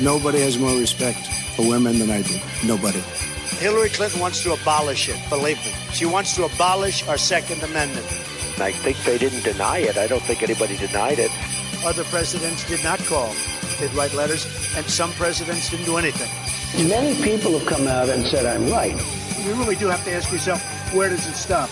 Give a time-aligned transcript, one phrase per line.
[0.00, 2.38] Nobody has more respect for women than I do.
[2.66, 3.00] Nobody.
[3.58, 5.72] Hillary Clinton wants to abolish it, believe me.
[5.92, 8.04] She wants to abolish our Second Amendment.
[8.58, 9.96] I think they didn't deny it.
[9.96, 11.30] I don't think anybody denied it.
[11.84, 13.32] Other presidents did not call,
[13.78, 14.46] did write letters,
[14.76, 16.88] and some presidents didn't do anything.
[16.88, 19.00] Many people have come out and said I'm right.
[19.44, 20.60] You really do have to ask yourself,
[20.92, 21.70] where does it stop?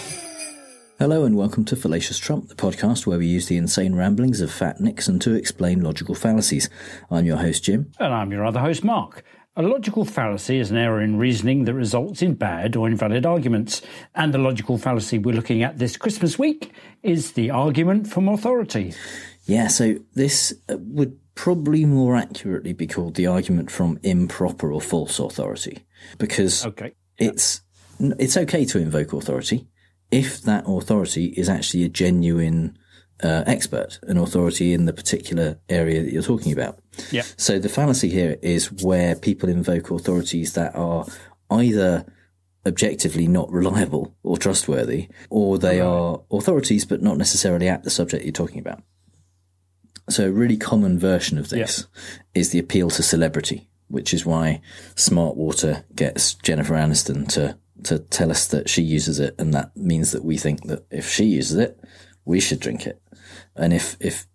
[1.03, 4.53] Hello and welcome to Fallacious Trump, the podcast where we use the insane ramblings of
[4.53, 6.71] Fat Nixon to explain logical fallacies.
[7.11, 7.91] I'm your host, Jim.
[7.99, 9.25] And I'm your other host, Mark.
[9.57, 13.83] A logical fallacy is an error in reasoning that results in bad or invalid arguments.
[14.15, 16.73] And the logical fallacy we're looking at this Christmas week
[17.03, 18.95] is the argument from authority.
[19.45, 24.81] Yeah, so this uh, would probably more accurately be called the argument from improper or
[24.81, 25.85] false authority
[26.19, 26.93] because Okay.
[27.19, 27.61] it's
[27.99, 29.67] it's okay to invoke authority
[30.13, 32.79] if that authority is actually a genuine
[33.23, 36.79] uh, expert, an authority in the particular area that you're talking about.
[37.11, 37.23] Yeah.
[37.37, 41.07] So the fallacy here is where people invoke authorities that are
[41.51, 42.05] either
[42.67, 48.25] objectively not reliable or trustworthy, or they are authorities but not necessarily at the subject
[48.25, 48.83] you're talking about.
[50.11, 51.87] So a really common version of this
[52.35, 54.61] is the appeal to celebrity, which is why
[54.95, 60.13] Smartwater gets Jennifer Aniston to to tell us that she uses it, and that means
[60.13, 61.79] that we think that if she uses it,
[62.25, 63.01] we should drink it.
[63.57, 64.27] And if if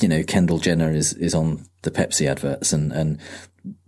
[0.00, 3.18] you know Kendall Jenner is is on the Pepsi adverts, and and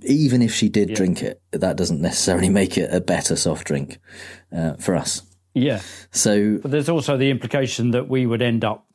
[0.04, 3.98] even if she did drink it, that doesn't necessarily make it a better soft drink
[4.50, 5.22] uh, for us.
[5.54, 5.80] Yeah.
[6.12, 8.86] So But there's also the implication that we would end up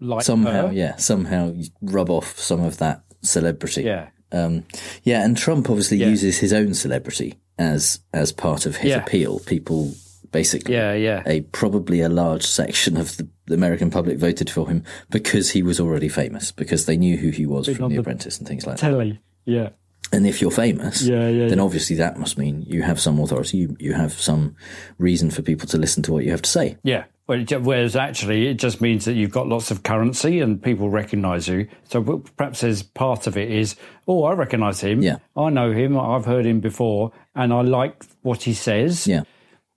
[0.00, 0.72] like somehow, her.
[0.72, 3.82] yeah, somehow rub off some of that celebrity.
[3.82, 4.08] Yeah.
[4.32, 4.64] Um,
[5.02, 6.08] yeah, and Trump obviously Yeah.
[6.08, 9.02] uses his own celebrity as as part of his Yeah.
[9.04, 9.38] appeal.
[9.40, 9.92] People
[10.32, 11.22] basically, Yeah, yeah.
[11.26, 15.62] a probably a large section of the, the American public voted for him because he
[15.62, 18.76] was already famous, because they knew who he was from The Apprentice and things like
[18.76, 18.90] that.
[18.90, 19.20] Telly.
[19.44, 19.70] Yeah.
[20.12, 21.64] And if you're famous, Yeah, yeah, then yeah.
[21.64, 24.54] obviously that must mean you have some authority, you, you have some
[24.98, 26.76] reason for people to listen to what you have to say.
[26.84, 27.04] Yeah.
[27.30, 31.46] Well, Whereas actually, it just means that you've got lots of currency and people recognise
[31.46, 31.68] you.
[31.84, 33.76] So perhaps there's part of it is,
[34.08, 35.00] oh, I recognise him.
[35.00, 35.18] Yeah.
[35.36, 35.96] I know him.
[35.96, 39.06] I've heard him before, and I like what he says.
[39.06, 39.22] Yeah.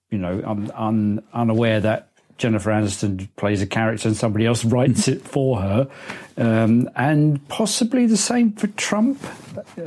[0.10, 5.08] You know, I'm un, unaware that Jennifer Aniston plays a character and somebody else writes
[5.08, 5.90] it for her,
[6.38, 9.24] um, and possibly the same for Trump.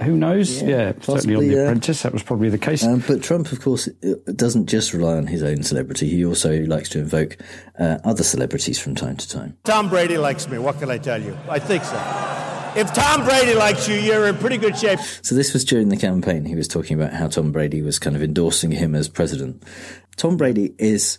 [0.03, 0.63] Who knows?
[0.63, 1.63] Yeah, certainly on possibly, The yeah.
[1.63, 2.85] Apprentice, that was probably the case.
[2.85, 6.09] Um, but Trump, of course, uh, doesn't just rely on his own celebrity.
[6.09, 7.37] He also likes to invoke
[7.79, 9.57] uh, other celebrities from time to time.
[9.65, 10.59] Tom Brady likes me.
[10.59, 11.37] What can I tell you?
[11.49, 11.97] I think so.
[12.77, 15.01] If Tom Brady likes you, you're in pretty good shape.
[15.23, 16.45] So this was during the campaign.
[16.45, 19.63] He was talking about how Tom Brady was kind of endorsing him as president.
[20.17, 21.19] Tom Brady is,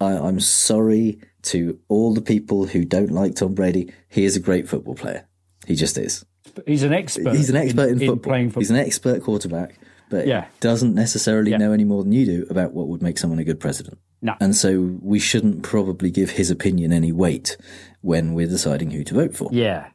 [0.00, 3.92] I, I'm sorry to all the people who don't like Tom Brady.
[4.08, 5.26] He is a great football player.
[5.66, 6.24] He just is.
[6.66, 7.34] He's an expert.
[7.36, 8.16] He's an expert in, football.
[8.18, 8.60] playing football.
[8.60, 9.78] He's an expert quarterback,
[10.10, 10.46] but Yeah.
[10.60, 11.58] doesn't necessarily Yeah.
[11.58, 13.98] know any more than you do about what would make someone a good president.
[14.22, 14.34] No.
[14.40, 17.56] And so we shouldn't probably give his opinion any weight
[18.00, 19.48] when we're deciding who to vote for.
[19.52, 19.88] yeah.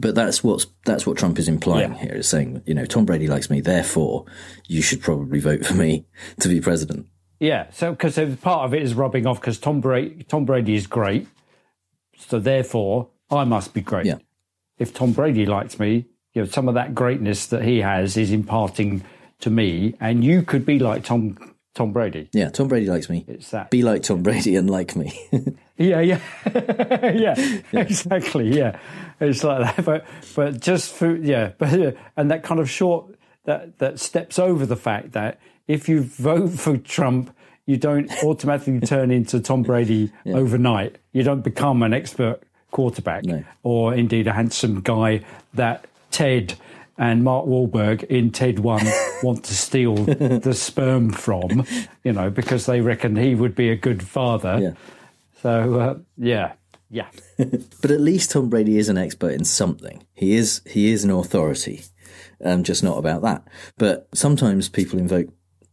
[0.00, 1.98] But that's what's that's what Trump is implying Yeah.
[2.02, 4.26] here is saying, you know, Tom Brady likes me, therefore
[4.68, 6.06] you should probably vote for me
[6.40, 7.06] to be president.
[7.40, 10.86] Yeah, so because part of it is rubbing off because Tom Brady, Tom Brady is
[10.86, 11.28] great,
[12.16, 14.06] so therefore I must be great.
[14.06, 14.18] Yeah.
[14.78, 18.32] If Tom Brady likes me, you know, some of that greatness that he has is
[18.32, 19.04] imparting
[19.40, 21.36] to me, and you could be like Tom
[21.74, 22.28] Tom Brady.
[22.32, 23.24] Yeah, Tom Brady likes me.
[23.28, 23.70] It's that.
[23.70, 25.12] Be like Tom Brady and like me.
[25.78, 26.18] Yeah, yeah,
[26.54, 28.48] yeah, exactly.
[28.48, 28.80] Yeah,
[29.20, 29.84] it's like that.
[29.84, 34.66] But but just for yeah, but and that kind of short that that steps over
[34.66, 35.38] the fact that
[35.68, 37.34] if you vote for Trump,
[37.66, 40.96] you don't automatically turn into Tom Brady overnight.
[41.12, 42.40] You don't become an expert
[42.70, 43.44] quarterback No.
[43.62, 45.20] or indeed a handsome guy
[45.54, 46.54] that Ted.
[47.00, 48.84] And Mark Wahlberg in Ted One
[49.22, 51.64] want to steal the sperm from,
[52.02, 54.58] you know, because they reckon he would be a good father.
[54.60, 54.72] yeah.
[55.40, 56.54] So uh, yeah,
[56.90, 57.06] yeah,
[57.36, 60.02] But at least Tom Brady is an expert in something.
[60.12, 61.82] He is he is an authority,
[62.44, 63.46] um, just not about that.
[63.76, 65.28] But sometimes people invoke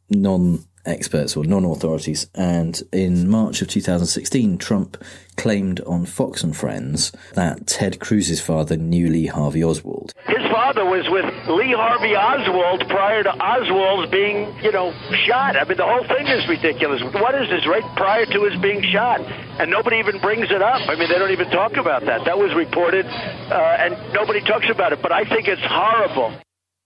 [0.09, 2.27] non experts or non authorities.
[2.35, 5.03] And in March of 2016, Trump
[5.35, 10.13] claimed on Fox and Friends that Ted Cruz's father knew Lee Harvey Oswald.
[10.27, 14.93] His father was with Lee Harvey Oswald prior to Oswald's being, you know,
[15.25, 15.57] shot.
[15.57, 17.01] I mean, the whole thing is ridiculous.
[17.03, 19.21] What is this, right prior to his being shot?
[19.59, 20.87] And nobody even brings it up.
[20.87, 22.25] I mean, they don't even talk about that.
[22.25, 25.01] That was reported, uh, and nobody talks about it.
[25.01, 26.33] But I think it's horrible.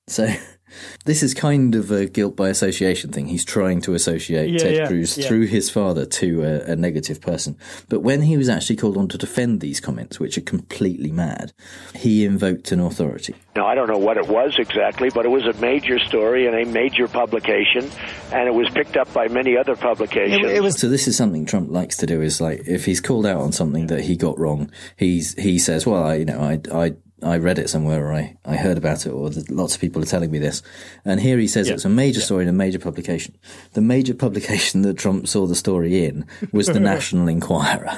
[0.07, 0.27] So
[1.05, 3.27] This is kind of a guilt by association thing.
[3.27, 5.27] He's trying to associate Yeah, Ted yeah, Cruz yeah.
[5.27, 7.57] through his father to a, a negative person.
[7.87, 11.53] But when he was actually called on to defend these comments, which are completely mad,
[11.95, 13.35] he invoked an authority.
[13.55, 16.53] Now, I don't know what it was exactly, but it was a major story in
[16.53, 17.89] a major publication,
[18.31, 20.79] and it was picked up by many other publications.
[20.79, 22.21] So this is something Trump likes to do.
[22.21, 25.85] Is like if he's called out on something that he got wrong, he's he says,
[25.85, 26.93] "Well, I, you know, I, I,
[27.23, 30.05] I read it somewhere, or I, I heard about it, or lots of people are
[30.05, 30.61] telling me this."
[31.05, 33.35] And here he says it's a major story in a major publication.
[33.73, 37.97] The major publication that Trump saw the story in was the National Enquirer.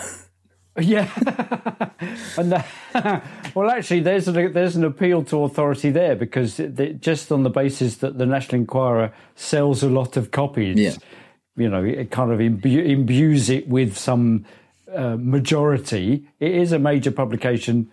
[0.79, 1.09] Yeah,
[2.37, 2.65] and that,
[3.55, 7.43] well, actually, there's an there's an appeal to authority there because it, it- just on
[7.43, 10.93] the basis that the National Enquirer sells a lot of copies, Yeah.
[11.57, 14.45] you know, it kind of imbu- imbues it with some
[14.95, 16.25] uh, majority.
[16.39, 17.89] It is a major publication.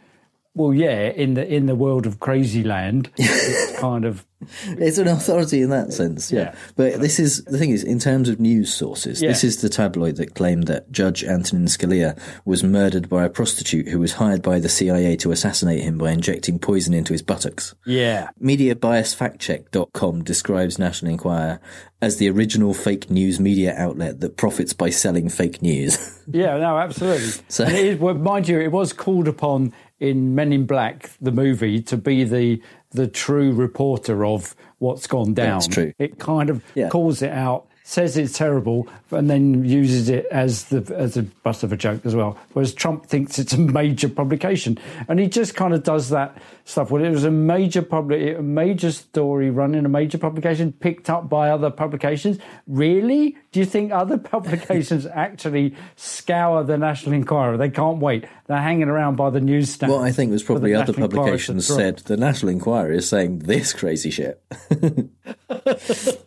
[0.58, 4.26] Well, yeah, in the in the world of crazy land, it's kind of
[4.66, 6.38] It's an authority in that sense, yeah.
[6.40, 6.54] Yeah.
[6.76, 10.16] But this is the thing is, in terms of news sources, this is the tabloid
[10.16, 14.58] that claimed that Judge Antonin Scalia was murdered by a prostitute who was hired by
[14.60, 17.74] the CIA to assassinate him by injecting poison into his buttocks.
[17.86, 21.60] yeah, MediaBiasFactCheck.com describes National Enquirer
[22.00, 26.14] as the original fake news media outlet that profits by selling fake news.
[26.30, 27.42] Yeah, no, absolutely.
[27.48, 31.10] So- and it is, well, mind you, it was called upon in Men in Black,
[31.20, 32.60] the movie, to be the
[32.90, 35.58] the true reporter of what's gone down.
[35.58, 35.92] That's true.
[35.98, 36.88] It kind of Yeah.
[36.88, 41.62] calls it out, says it's terrible, and then uses it as the as a bust
[41.62, 42.38] of a joke as well.
[42.54, 44.78] Whereas Trump thinks it's a major publication,
[45.08, 46.36] and he just kind of does that
[46.68, 46.90] stuff.
[46.90, 51.08] Well, it was a major public, a major story run in a major publication, picked
[51.08, 52.38] up by other publications.
[52.66, 53.36] Really?
[53.52, 57.56] Do you think other publications actually scour the National Enquirer?
[57.56, 58.26] They can't wait.
[58.46, 59.92] They're hanging around by the newsstand.
[59.92, 63.40] Well, I think it was probably other National publications said the National Enquirer is saying
[63.40, 64.42] this crazy shit.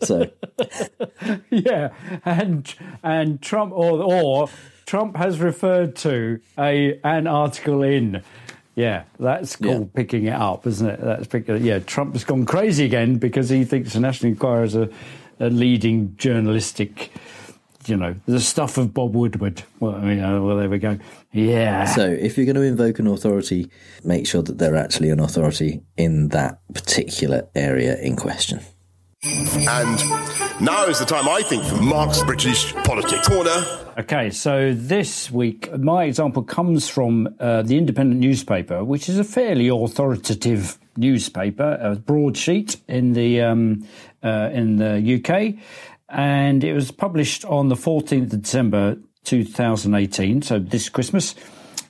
[0.01, 0.25] so
[1.49, 1.89] Yeah,
[2.25, 2.73] and
[3.03, 4.49] and Trump or or
[4.85, 8.23] Trump has referred to a an article in.
[8.75, 9.95] Yeah, that's called Yeah.
[9.95, 10.99] picking it up, isn't it?
[11.01, 11.63] That's picking.
[11.63, 14.89] Yeah, Trump has gone crazy again because he thinks the National Enquirer is a,
[15.39, 17.11] a leading journalistic.
[17.87, 19.63] You know, the stuff of Bob Woodward.
[19.79, 20.99] Well, I mean, uh, well, there we go.
[21.33, 21.85] Yeah.
[21.85, 23.69] So, if you're going to invoke an authority,
[24.03, 28.59] make sure that they're actually an authority in that particular area in question.
[29.23, 33.65] And now is the time, I think, for Mark's British Politics Corner.
[33.97, 39.23] Okay, so this week, my example comes from uh, the Independent newspaper, which is a
[39.23, 43.87] fairly authoritative newspaper, a broadsheet in the um,
[44.23, 45.55] uh, in the UK,
[46.09, 51.35] and it was published on the 14th of December 2018, so this Christmas.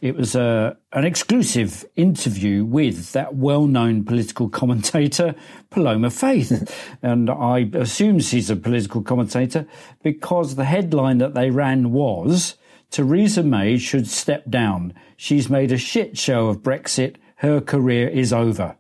[0.02, 5.36] It was a, an exclusive interview with that well known political commentator,
[5.70, 6.76] Paloma Faith.
[7.04, 9.68] and I assume she's a political commentator
[10.02, 12.58] because the headline that they ran was
[12.90, 14.94] Theresa May should step down.
[15.18, 17.18] She's made a shit show of Brexit.
[17.36, 18.76] Her career is over.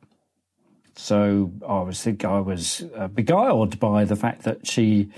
[0.96, 5.12] So I was think I was uh, beguiled by the fact that she.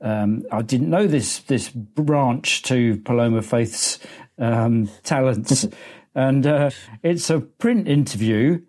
[0.00, 3.98] Um, I didn't know this this branch to Paloma Faith's
[4.38, 5.66] um, talents,
[6.14, 6.70] and uh,
[7.02, 8.60] it's a print interview.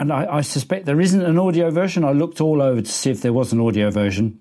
[0.00, 2.04] And I, I suspect there isn't an audio version.
[2.04, 4.40] I looked all over to see if there was an audio version,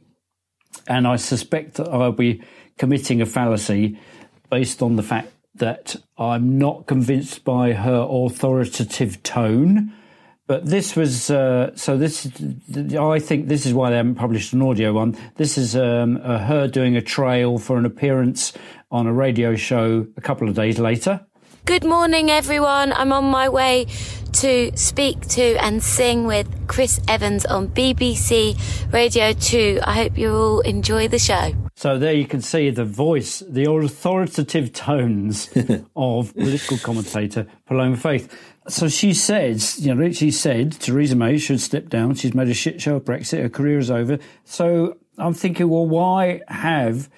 [0.87, 2.43] and I suspect that I'll be
[2.77, 3.99] committing a fallacy
[4.49, 9.93] based on the fact that I'm not convinced by her authoritative tone.
[10.47, 11.97] But this was uh, so.
[11.97, 15.17] This I think this is why they haven't published an audio one.
[15.35, 18.53] This is um, uh, her doing a trail for an appearance
[18.89, 21.25] on a radio show a couple of days later.
[21.65, 22.93] Good morning, everyone.
[22.93, 23.87] I'm on my way
[24.33, 28.57] to speak to and sing with Chris Evans on BBC
[28.93, 29.81] Radio 2.
[29.83, 31.66] I hope you all enjoy the show.
[31.77, 35.47] So there you can see the voice, the authoritative tones
[35.95, 38.35] of political commentator Paloma Faith.
[38.67, 42.15] So she says, you know, she said Theresa May should step down.
[42.15, 43.43] She's made a shit show of Brexit.
[43.43, 44.17] Her career is over.
[44.43, 47.11] So I'm thinking, well, why have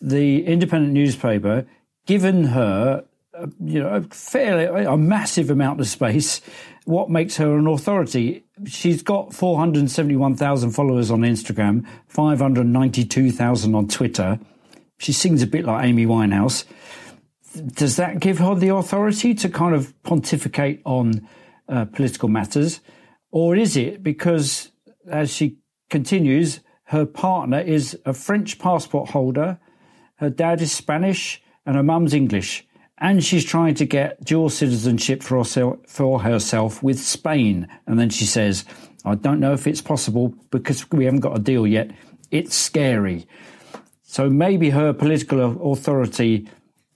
[0.00, 1.66] the independent newspaper
[2.06, 3.04] given her,
[3.36, 6.40] uh, you know, a fairly a massive amount of space?
[6.84, 8.43] What makes her an authority?
[8.66, 14.38] She's got 471,000 followers on Instagram, 592,000 on Twitter.
[14.98, 16.64] She sings a bit like Amy Winehouse.
[17.66, 21.28] Does that give her the authority to kind of pontificate on
[21.68, 22.80] uh, political matters?
[23.32, 24.70] Or is it because,
[25.08, 25.58] as she
[25.90, 29.58] continues, her partner is a French passport holder,
[30.16, 32.64] her dad is Spanish, and her mum's English?
[32.98, 37.68] And she's trying to get dual citizenship for herself, for herself with Spain.
[37.86, 38.64] And then she says,
[39.04, 41.90] I don't know if it's possible because we haven't got a deal yet.
[42.30, 43.26] It's scary.
[44.02, 46.48] So maybe her political authority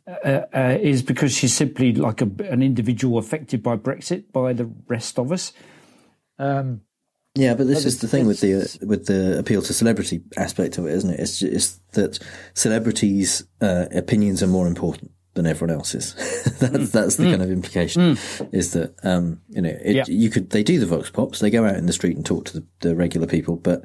[0.07, 4.71] uh, uh, is because she's simply like a, an individual affected by Brexit by the
[4.87, 5.53] rest of us.
[6.39, 6.83] Um,
[7.35, 10.79] yeah, but this is the thing with the uh, with the appeal to celebrity aspect
[10.79, 11.21] of it, isn't it?
[11.21, 12.19] It's just that
[12.55, 16.15] celebrities' uh, opinions are more important than everyone else's.
[16.59, 16.93] that's mm.
[16.93, 17.31] that's the mm.
[17.31, 18.03] kind of implication.
[18.03, 18.49] Mm.
[18.53, 20.05] Is that um, you know it, yeah.
[20.09, 22.45] you could they do the vox pops, they go out in the street and talk
[22.47, 23.85] to the, the regular people, but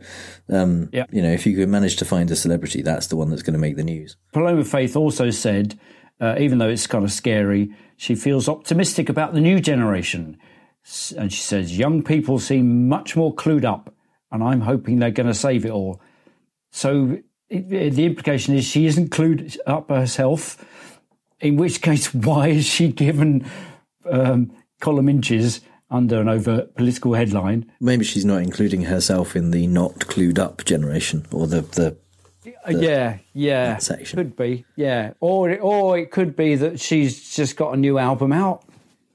[0.50, 1.06] um, yeah.
[1.12, 3.54] you know if you could manage to find a celebrity, that's the one that's going
[3.54, 4.18] to make the news.
[4.34, 5.80] Paloma Faith also said,
[6.20, 10.38] uh, even though it's kind of scary, she feels optimistic about the new generation,
[11.16, 13.94] and she says young people seem much more clued up,
[14.32, 16.02] and I'm hoping they're going to save it all.
[16.72, 17.20] So
[17.50, 20.58] it, the implication is she isn't clued up herself
[21.44, 23.46] in which case, why is she given
[24.10, 27.72] um, column inches under an overt political headline?
[27.80, 31.98] Maybe she's not including herself in the not clued up generation or the the.
[32.44, 37.36] the yeah, yeah, section could be, yeah, or it, or it could be that she's
[37.36, 38.64] just got a new album out.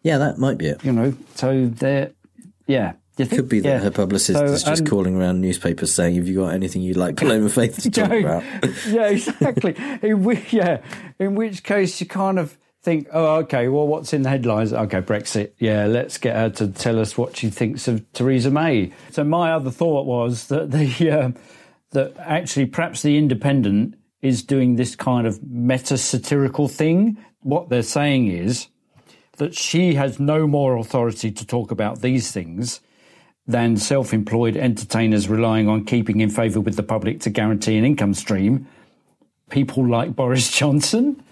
[0.02, 0.84] Yeah, that might be it.
[0.84, 2.12] You know, so there,
[2.66, 3.78] yeah, it could be that yeah.
[3.78, 6.96] her publicist so, is just um, calling around newspapers saying, "Have you got anything you'd
[6.96, 8.44] like Paloma Faith to talk about?"
[8.86, 9.74] yeah, exactly.
[10.02, 10.80] in, yeah,
[11.18, 13.68] in which case you kind of think, "Oh, okay.
[13.68, 14.72] Well, what's in the headlines?
[14.72, 15.52] Okay, Brexit.
[15.58, 19.52] Yeah, let's get her to tell us what she thinks of Theresa May." So my
[19.52, 21.30] other thought was that the uh,
[21.90, 27.18] that actually perhaps the Independent is doing this kind of meta satirical thing.
[27.40, 28.68] What they're saying is
[29.38, 32.80] that she has no more authority to talk about these things
[33.48, 37.84] than self employed entertainers relying on keeping in favour with the public to guarantee an
[37.84, 38.68] income stream,
[39.50, 41.22] people like Boris Johnson.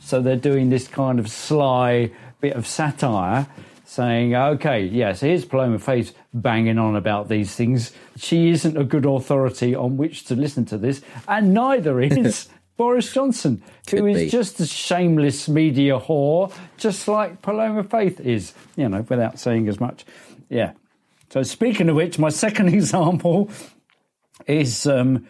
[0.00, 3.46] So they're doing this kind of sly bit of satire
[3.84, 7.92] saying, okay, yes, here's Paloma Faith banging on about these things.
[8.16, 13.12] She isn't a good authority on which to listen to this, and neither is Boris
[13.12, 14.28] Johnson, Could who is be.
[14.28, 19.78] just a shameless media whore, just like Paloma Faith is, you know, without saying as
[19.80, 20.04] much.
[20.48, 20.72] Yeah.
[21.36, 23.50] So, speaking of which, my second example
[24.46, 25.28] is um,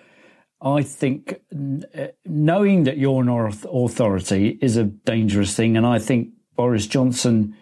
[0.62, 5.76] I think uh, knowing that you're an authority is a dangerous thing.
[5.76, 7.56] And I think Boris Johnson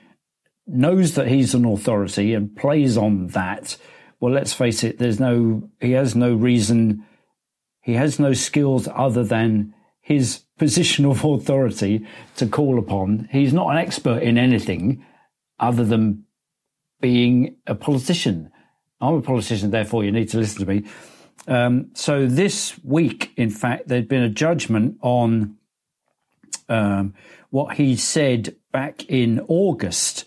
[0.66, 3.78] knows that he's an authority and plays on that.
[4.20, 7.02] Well, let's face it, there's no, he has no reason,
[7.80, 9.72] he has no skills other than
[10.02, 13.26] his position of authority to call upon.
[13.32, 15.02] He's not an expert in anything
[15.58, 16.24] other than
[17.04, 18.50] being a politician.
[18.98, 20.84] I'm a politician, therefore you need to listen to me.
[21.46, 25.58] Um, so this week, in fact, there'd been a judgment on
[26.70, 27.12] um,
[27.50, 30.24] what he said back in August,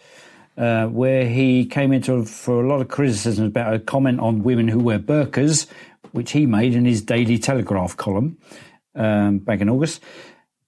[0.55, 4.67] uh, where he came into for a lot of criticism about a comment on women
[4.67, 5.65] who wear burqas,
[6.11, 8.37] which he made in his Daily Telegraph column
[8.93, 9.99] um, back in August.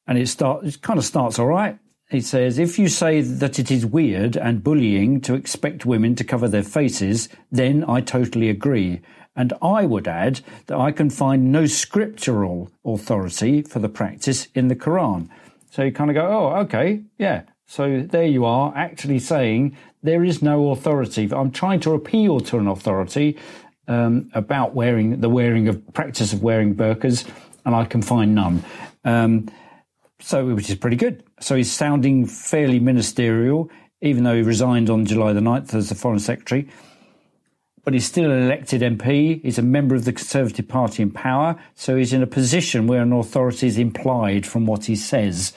[0.08, 1.78] And it start it kind of starts all right.
[2.10, 6.24] He says, if you say that it is weird and bullying to expect women to
[6.24, 9.02] cover their faces, then I totally agree.
[9.36, 14.70] And I would add that I can find no scriptural authority for the practice in
[14.70, 15.30] the Quran.
[15.70, 17.44] So you kind of go, oh, okay, yeah.
[17.68, 21.30] So there you are, actually saying there is no authority.
[21.32, 23.38] I'm trying to appeal to an authority
[23.88, 27.30] um, about wearing the wearing of practice of wearing burqas,
[27.66, 28.64] and I can find none.
[29.06, 29.50] Um,
[30.20, 31.24] so, which is pretty good.
[31.40, 33.70] So he's sounding fairly ministerial,
[34.02, 36.70] even though he resigned on July the 9th as the Foreign Secretary.
[37.84, 39.42] But he's still an elected MP.
[39.42, 41.56] He's a member of the Conservative Party in power.
[41.76, 45.54] So he's in a position where an authority is implied from what he says.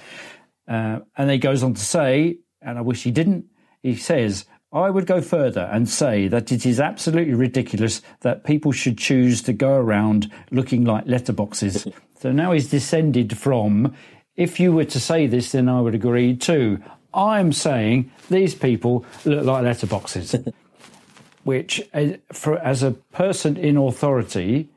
[0.69, 3.47] Uh, and he goes on to say, and I wish he didn't,
[3.83, 8.73] he says, I would go further and say that it is absolutely ridiculous that people
[8.73, 11.92] should choose to go around looking like letterboxes.
[12.21, 13.95] so now he's descended from
[14.36, 16.82] if you were to say this, then I would agree too.
[17.14, 20.52] I'm saying these people look like letterboxes,
[21.44, 24.70] which, uh, for as a person in authority,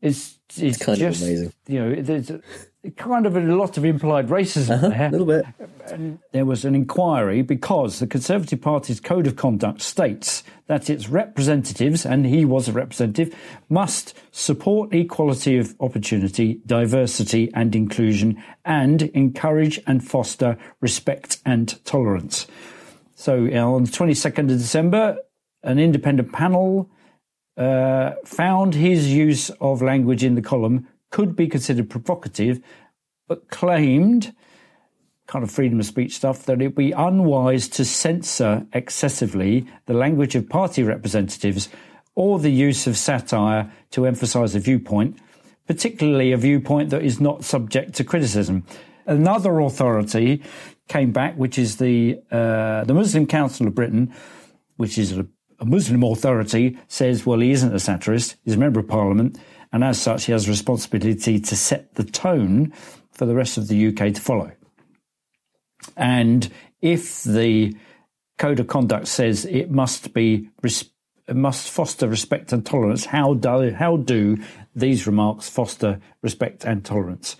[0.00, 1.52] is is kind just of amazing.
[1.68, 2.32] You know, there's
[2.96, 5.08] kind of a lot of implied racism uh-huh, there.
[5.08, 5.44] A little bit.
[5.86, 11.08] And there was an inquiry because the Conservative Party's code of conduct states that its
[11.08, 13.34] representatives, and he was a representative,
[13.68, 22.46] must support equality of opportunity, diversity and inclusion, and encourage and foster respect and tolerance.
[23.14, 25.18] So on the 22nd of December,
[25.62, 26.90] an independent panel
[27.56, 32.60] uh, found his use of language in the column could be considered provocative,
[33.28, 34.34] but claimed
[35.28, 40.34] kind of freedom of speech stuff, that it'd be unwise to censor excessively the language
[40.34, 41.68] of party representatives
[42.14, 45.16] or the use of satire to emphasize a viewpoint,
[45.66, 48.64] particularly a viewpoint that is not subject to criticism.
[49.06, 50.42] Another authority
[50.88, 54.12] came back, which is the uh, the Muslim Council of Britain,
[54.76, 55.26] which is a,
[55.58, 59.38] a Muslim authority, says, well, he isn't a satirist; he's a member of Parliament,
[59.72, 62.72] and as such, he has responsibility to set the tone
[63.10, 64.52] for the rest of the UK to follow.
[65.96, 66.50] And
[66.80, 67.74] if the
[68.38, 70.48] code of conduct says it must be
[71.28, 74.36] it must foster respect and tolerance, how do how do
[74.74, 77.36] these remarks foster respect and tolerance?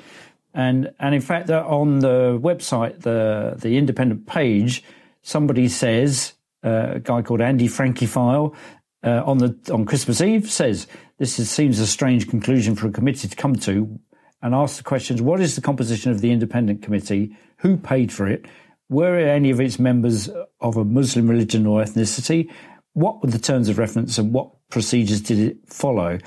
[0.54, 4.82] And and in fact, on the website, the the independent page,
[5.22, 6.34] somebody says
[6.64, 8.54] uh, a guy called Andy Frankyphile
[9.04, 10.86] uh, on the on Christmas Eve says
[11.18, 13.98] this is, seems a strange conclusion for a committee to come to,
[14.42, 17.36] and asks the questions: What is the composition of the independent committee?
[17.58, 18.46] Who paid for it?
[18.88, 20.28] Were any of its members
[20.60, 22.50] of a Muslim religion or ethnicity?
[22.94, 26.18] What were the terms of reference and what procedures did it follow?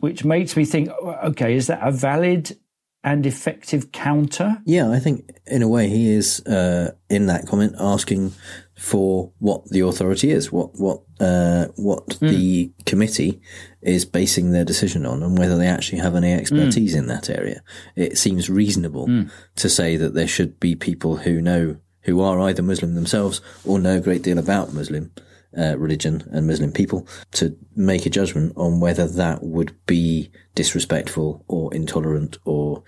[0.00, 0.90] Which makes me think:
[1.24, 2.56] Okay, is that a valid
[3.04, 4.58] and effective counter.
[4.64, 8.32] Yeah, I think in a way he is uh, in that comment asking
[8.76, 12.30] for what the authority is, what what uh, what mm.
[12.30, 13.40] the committee
[13.82, 16.98] is basing their decision on, and whether they actually have any expertise mm.
[16.98, 17.62] in that area.
[17.96, 19.30] It seems reasonable mm.
[19.56, 23.78] to say that there should be people who know who are either Muslim themselves or
[23.78, 25.12] know a great deal about Muslim
[25.56, 31.44] uh, religion and Muslim people to make a judgment on whether that would be disrespectful
[31.48, 32.82] or intolerant or,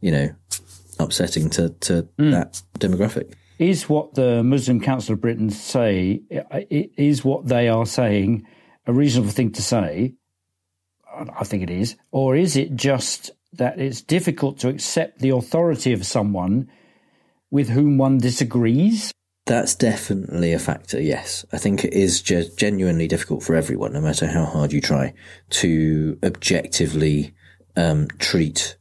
[0.00, 0.34] you know,
[0.98, 2.30] upsetting to, to mm.
[2.30, 3.34] that demographic.
[3.58, 6.22] Is what the Muslim Council of Britain say,
[6.70, 8.46] is what they are saying
[8.86, 10.14] a reasonable thing to say?
[11.38, 11.96] I think it is.
[12.10, 16.68] Or is it just that it's difficult to accept the authority of someone
[17.50, 19.12] with whom one disagrees?
[19.46, 21.44] That's definitely a factor, yes.
[21.52, 25.12] I think it is genuinely difficult for everyone, no matter how hard you try,
[25.50, 27.34] to objectively
[27.76, 28.76] um, treat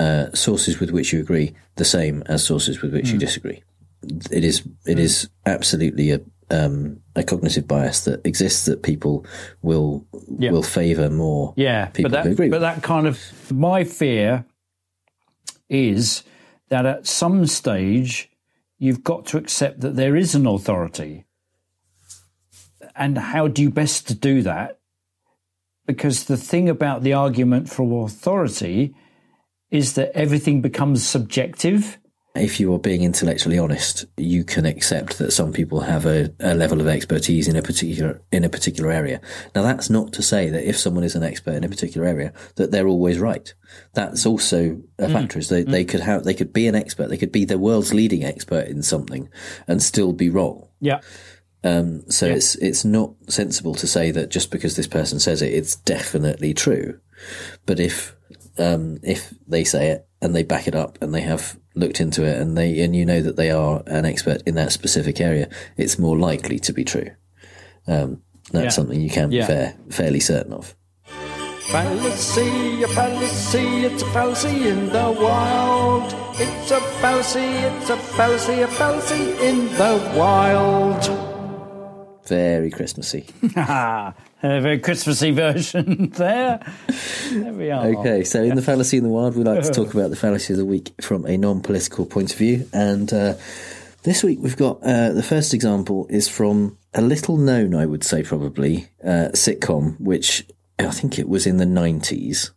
[0.00, 3.12] uh, sources with which you agree the same as sources with which mm.
[3.12, 3.18] you hmm.
[3.18, 3.62] disagree.
[4.02, 5.00] It is it mm.
[5.00, 9.24] is absolutely a um, a cognitive bias that exists that people
[9.62, 10.06] will
[10.38, 10.50] yeah.
[10.50, 11.54] will favour more.
[11.56, 12.48] Yeah, people but that, agree.
[12.48, 13.20] But that kind of
[13.52, 14.44] my fear
[15.68, 16.24] is
[16.68, 18.30] that at some stage
[18.78, 21.24] you've got to accept that there is an authority.
[22.96, 24.80] And how do you best to do that?
[25.86, 28.94] Because the thing about the argument for authority
[29.70, 31.98] is that everything becomes subjective
[32.34, 36.54] if you are being intellectually honest, you can accept that some people have a, a,
[36.54, 39.20] level of expertise in a particular in a particular area.
[39.54, 42.32] Now, that's not to say that if someone is an expert in a particular area,
[42.54, 43.52] that they're always right.
[43.94, 45.12] That's also a mm.
[45.12, 45.40] factor.
[45.40, 45.70] Is they, mm.
[45.70, 48.68] they could have they could be an expert, they could be the world's leading expert
[48.68, 49.28] in something,
[49.66, 50.68] and still be wrong.
[50.80, 51.00] Yeah.
[51.64, 52.34] Um, so yeah.
[52.34, 56.54] it's it's not sensible to say that just because this person says it, it's definitely
[56.54, 57.00] true.
[57.66, 58.16] But if
[58.56, 62.24] um, if they say it and they back it up and they have looked into
[62.24, 65.48] it and they and you know that they are an expert in that specific area,
[65.76, 67.10] it's more likely to be true.
[67.86, 68.68] Um, that's yeah.
[68.70, 69.42] something you can yeah.
[69.42, 70.74] be fair, fairly certain of.
[71.70, 76.12] Fallacy, a fallacy, it's a fallacy in the wild.
[76.34, 81.06] It's a fallacy, it's a fallacy, a fallacy in the wild.
[82.26, 83.26] Very Christmassy.
[84.42, 86.60] a very Christmassy version there.
[87.30, 87.86] There we are.
[87.86, 90.52] Okay, so in the fallacy in the wild, we like to talk about the fallacy
[90.52, 93.34] of the week from a non-political point of view, and uh,
[94.02, 98.04] this week we've got uh, the first example is from a little known, I would
[98.04, 100.46] say, probably uh, sitcom, which
[100.78, 102.52] I think it was in the nineties.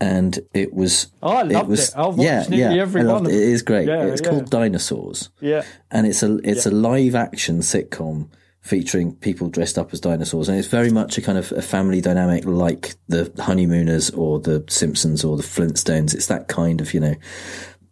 [0.00, 1.06] And it was.
[1.22, 1.70] Oh, I loved it.
[1.70, 1.96] Was, it.
[1.96, 3.34] I've yeah, yeah, every loved it.
[3.34, 3.86] It is great.
[3.86, 4.28] Yeah, it's yeah.
[4.28, 5.30] called Dinosaurs.
[5.40, 8.28] Yeah, and it's a it's a live action sitcom
[8.64, 10.48] featuring people dressed up as dinosaurs.
[10.48, 14.64] And it's very much a kind of a family dynamic like the Honeymooners or the
[14.68, 16.14] Simpsons or the Flintstones.
[16.14, 17.14] It's that kind of, you know,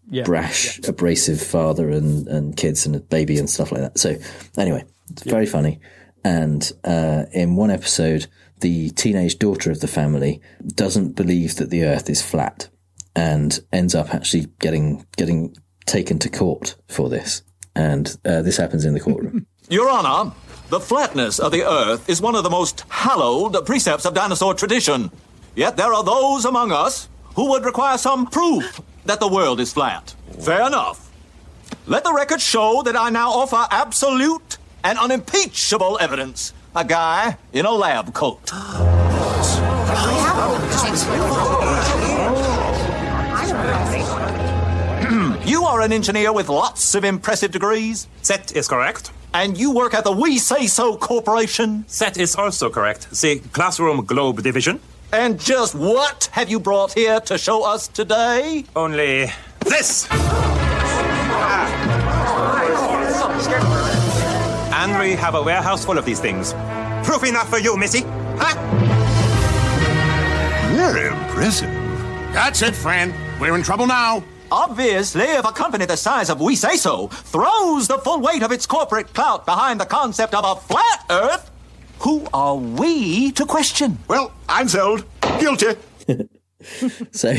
[0.09, 0.89] yeah, brash, yeah.
[0.89, 3.99] abrasive father and, and kids and a baby and stuff like that.
[3.99, 4.17] So
[4.57, 5.33] anyway, it's yeah.
[5.33, 5.79] very funny.
[6.25, 8.27] And, uh, in one episode,
[8.61, 12.71] the teenage daughter of the family doesn't believe that the earth is flat
[13.15, 15.55] and ends up actually getting, getting
[15.85, 17.43] taken to court for this.
[17.75, 19.47] And, uh, this happens in the courtroom.
[19.69, 20.33] Your Honor,
[20.73, 25.11] the flatness of the Earth is one of the most hallowed precepts of dinosaur tradition.
[25.55, 29.71] Yet there are those among us who would require some proof that the world is
[29.71, 30.15] flat.
[30.41, 31.13] Fair enough.
[31.87, 36.55] Let the record show that I now offer absolute and unimpeachable evidence.
[36.75, 38.51] A guy in a lab coat.
[45.47, 48.09] you are an engineer with lots of impressive degrees.
[48.27, 49.11] That is correct.
[49.35, 51.87] And you work at the We Say So Corporation.
[51.99, 53.11] That is also correct.
[53.11, 54.79] The Classroom Globe Division.
[55.12, 58.64] And just what have you brought here to show us today?
[58.77, 60.07] Only this!
[64.75, 66.53] And we have a warehouse full of these things.
[67.05, 68.03] Proof enough for you, Missy.
[68.37, 68.55] Huh?
[70.75, 71.71] Very impressive.
[72.33, 73.14] That's it, friend.
[73.40, 74.23] We're in trouble now.
[74.53, 78.53] Obviously, if a company the size of We Say So throws the full weight of
[78.53, 81.51] its corporate clout behind the concept of a flat Earth,
[82.01, 83.99] who are we to question?
[84.09, 85.07] Well, I'm sold.
[85.41, 85.75] Guilty.
[87.12, 87.35] so,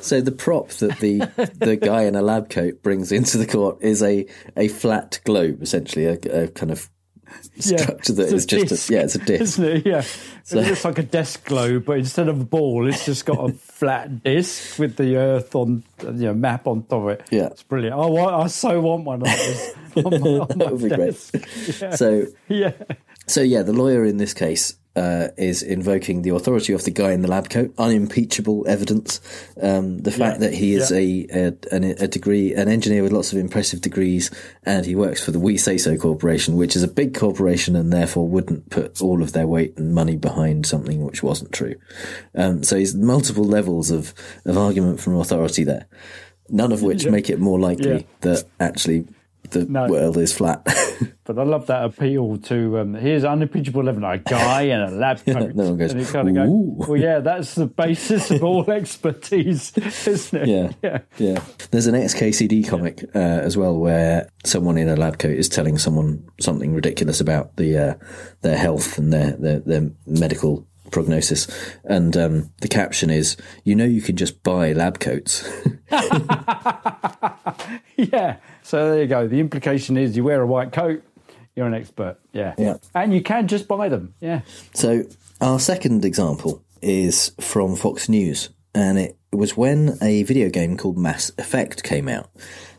[0.00, 3.78] so the prop that the the guy in a lab coat brings into the court
[3.80, 4.26] is a
[4.56, 6.90] a flat globe, essentially a, a kind of
[7.58, 9.86] structure that is just disc, a, yeah, it's a disc, isn't it?
[9.86, 10.00] Yeah,
[10.44, 13.50] So- it looks like a desk globe, but instead of a ball, it's just got
[13.50, 17.26] a flat disc with the Earth on, you know, map on top of it.
[17.30, 17.46] Yeah.
[17.46, 17.96] it's brilliant.
[17.96, 19.74] Oh, I want, I so want one of those.
[20.04, 21.30] On my, on That would be great.
[21.82, 21.94] Yeah.
[21.96, 22.72] So yeah,
[23.26, 27.12] So yeah, the lawyer in this case uh, is invoking the authority of the guy
[27.12, 29.20] in the lab coat, unimpeachable evidence.
[29.60, 30.48] Um, the fact Yeah.
[30.48, 30.98] that he is Yeah.
[30.98, 34.30] a, a a degree, an engineer with lots of impressive degrees,
[34.64, 37.92] and he works for the We Say So Corporation, which is a big corporation and
[37.92, 41.76] therefore wouldn't put all of their weight and money behind something which wasn't true.
[42.34, 44.12] Um, so he's multiple levels of
[44.44, 45.86] of argument from authority there,
[46.50, 47.10] none of which Yeah.
[47.12, 49.06] make it more likely that actually
[49.50, 49.86] the No.
[49.88, 50.64] world is flat.
[51.24, 54.22] but I love that appeal to um, here's unimpeachable evidence.
[54.26, 56.96] A guy in a lab coat, no one goes, and you kind of go, well,
[56.96, 59.76] yeah, that's the basis of all expertise,
[60.06, 60.48] isn't it?
[60.48, 60.72] Yeah.
[60.82, 60.98] yeah.
[61.18, 61.44] Yeah.
[61.70, 65.78] There's an XKCD comic uh, as well where someone in a lab coat is telling
[65.78, 67.94] someone something ridiculous about the uh,
[68.42, 71.48] their health and their, their, their medical prognosis.
[71.84, 75.50] And um, the caption is, you know, you can just buy lab coats.
[77.96, 78.36] Yeah.
[78.62, 79.28] So there you go.
[79.28, 81.02] The implication is you wear a white coat,
[81.54, 82.18] you're an expert.
[82.32, 82.54] Yeah.
[82.58, 82.76] Yeah.
[82.94, 84.14] And you can just buy them.
[84.20, 84.40] Yeah.
[84.74, 85.04] So
[85.40, 90.98] our second example is from Fox News, and it was when a video game called
[90.98, 92.30] Mass Effect came out.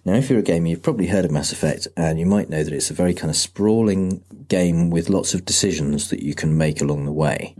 [0.05, 2.63] Now, if you're a gamer, you've probably heard of Mass Effect, and you might know
[2.63, 6.57] that it's a very kind of sprawling game with lots of decisions that you can
[6.57, 7.55] make along the way.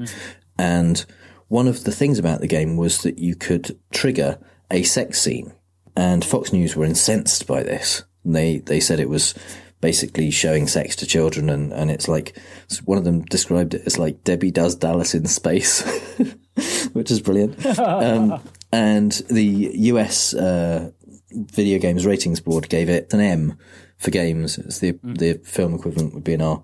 [0.58, 1.06] And
[1.48, 4.40] one of the things about the game was that you could trigger
[4.72, 5.54] a sex scene,
[5.96, 8.04] and Fox News were incensed by this.
[8.26, 9.34] They they said it was
[9.82, 12.38] basically showing sex to children, and, and it's like
[12.86, 15.82] one of them described it as like Debbie does Dallas in space,
[16.94, 17.64] which is brilliant.
[17.80, 20.90] um, and the US uh,
[21.32, 23.58] Video Games Ratings Board gave it an M
[23.98, 24.58] for games.
[24.58, 26.64] It's the the film equivalent would be an R.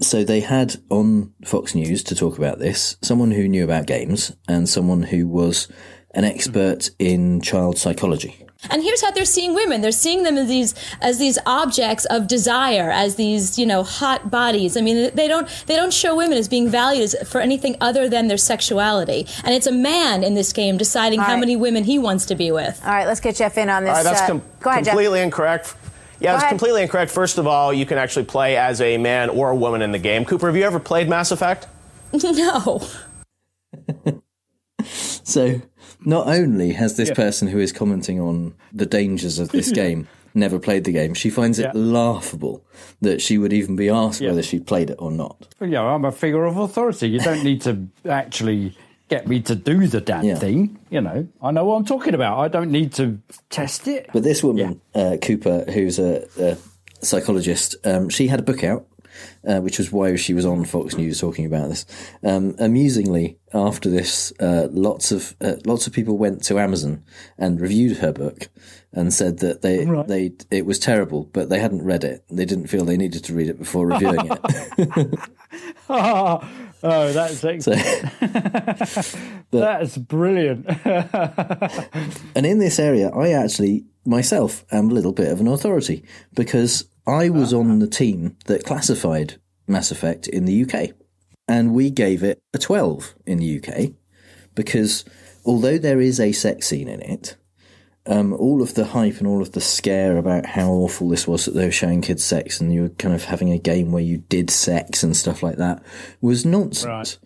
[0.00, 4.36] So they had on Fox News to talk about this someone who knew about games
[4.46, 5.68] and someone who was
[6.10, 8.46] an expert in child psychology.
[8.70, 9.80] And here's how they're seeing women.
[9.82, 14.30] They're seeing them as these as these objects of desire, as these, you know, hot
[14.30, 14.76] bodies.
[14.76, 18.08] I mean, they don't they don't show women as being valued as, for anything other
[18.08, 19.26] than their sexuality.
[19.44, 22.34] And it's a man in this game deciding All how many women he wants to
[22.34, 22.80] be with.
[22.82, 23.90] All right, let's get Jeff in on this.
[23.90, 24.92] All right, that's uh, com- go ahead, Jeff.
[24.92, 25.74] completely incorrect.
[26.20, 27.10] Yeah, Go it's completely incorrect.
[27.10, 29.98] First of all, you can actually play as a man or a woman in the
[29.98, 30.24] game.
[30.24, 31.66] Cooper, have you ever played Mass Effect?
[32.12, 32.82] no.
[35.24, 35.60] So
[36.04, 37.14] not only has this Yeah.
[37.16, 41.30] person who is commenting on the dangers of this game never played the game, she
[41.30, 41.72] finds it Yeah.
[41.74, 42.64] laughable
[43.00, 45.48] that she would even be asked whether she'd played it or not.
[45.60, 47.08] Yeah, I'm a figure of authority.
[47.08, 48.76] You don't need to actually
[49.08, 50.78] get me to do the damn thing.
[50.90, 52.38] You know, I know what I'm talking about.
[52.38, 54.10] I don't need to test it.
[54.12, 56.56] But this woman, uh, Cooper, who's a, a
[57.04, 58.86] psychologist, um, she had a book out,
[59.46, 61.86] uh, which was why she was on Fox News talking about this.
[62.22, 67.04] Um, amusingly, after this, uh, lots of uh, lots of people went to Amazon
[67.38, 68.48] and reviewed her book
[68.92, 72.24] and said that they they it was terrible, but they hadn't read it.
[72.28, 75.18] They didn't feel they needed to read it before reviewing it.
[75.88, 76.48] oh,
[76.88, 77.82] Oh, that's excellent.
[79.50, 80.66] that's brilliant.
[82.36, 86.04] And in this area, I actually myself am a little bit of an authority
[86.36, 89.34] because I was on the team that classified
[89.66, 90.90] Mass Effect in the UK.
[91.48, 93.90] And we gave it a 12 in the UK
[94.54, 95.04] because
[95.44, 97.36] although there is a sex scene in it,
[98.06, 101.44] um, all of the hype and all of the scare about how awful this was
[101.44, 104.02] that they were showing kids sex and you were kind of having a game where
[104.02, 105.82] you did sex and stuff like that
[106.20, 107.18] was nonsense.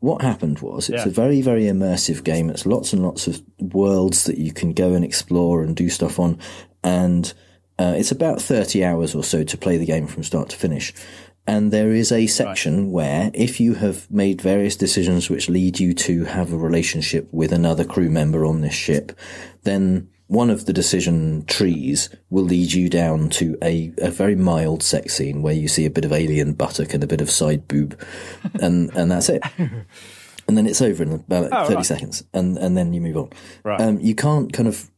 [0.00, 1.08] What happened was it's Yeah.
[1.08, 2.50] a very, very immersive game.
[2.50, 6.18] It's lots and lots of worlds that you can go and explore and do stuff
[6.18, 6.38] on.
[6.84, 7.32] And
[7.78, 10.92] uh, it's about 30 hours or so to play the game from start to finish.
[11.48, 15.94] And there is a section where if you have made various decisions which lead you
[15.94, 19.12] to have a relationship with another crew member on this ship,
[19.62, 24.82] then one of the decision trees will lead you down to a, a very mild
[24.82, 27.68] sex scene where you see a bit of alien buttock and a bit of side
[27.68, 27.98] boob,
[28.60, 29.42] and and that's it.
[30.48, 31.86] And then it's over in about Oh, 30 right.
[31.86, 33.30] seconds, and, and then you move on.
[33.64, 33.80] Right.
[33.80, 34.88] Um, you can't kind of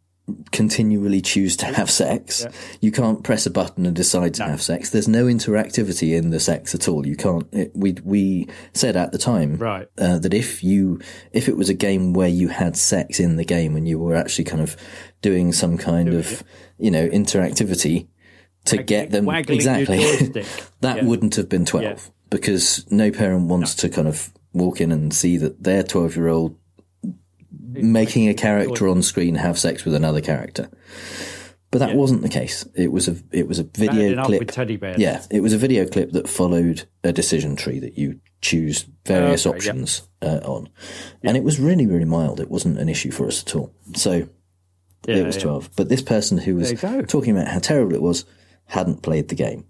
[0.52, 2.42] continually choose to have sex.
[2.44, 2.52] Yeah.
[2.80, 4.90] You can't press a button and decide to have sex.
[4.90, 7.06] There's no interactivity in the sex at all.
[7.06, 7.46] You can't.
[7.52, 9.88] It, we we said at the time Right.
[9.98, 11.00] uh, that if you
[11.32, 14.14] if it was a game where you had sex in the game and you were
[14.14, 14.76] actually kind of
[15.22, 16.42] doing some kind of
[16.78, 18.08] you know interactivity
[18.66, 19.98] to get them exactly
[20.80, 21.04] that Yeah.
[21.04, 21.96] wouldn't have been 12 Yeah.
[22.30, 26.28] because no parent wants to kind of walk in and see that their 12 year
[26.28, 26.56] old
[27.68, 30.68] making a character on screen have sex with another character.
[31.70, 32.66] But that wasn't the case.
[32.74, 34.98] It was a it was a video clip with teddy bears.
[34.98, 39.46] yeah it was a video clip that followed a decision tree that you choose various
[39.46, 39.56] Okay, yeah.
[39.72, 40.70] options uh, on.
[41.22, 42.40] And it was really really mild.
[42.40, 43.74] It wasn't an issue for us at all.
[43.94, 44.28] So
[45.06, 45.42] Yeah, it was yeah.
[45.42, 47.04] 12 but this person who was There you go.
[47.06, 48.24] talking about how terrible it was
[48.64, 49.66] hadn't played the game.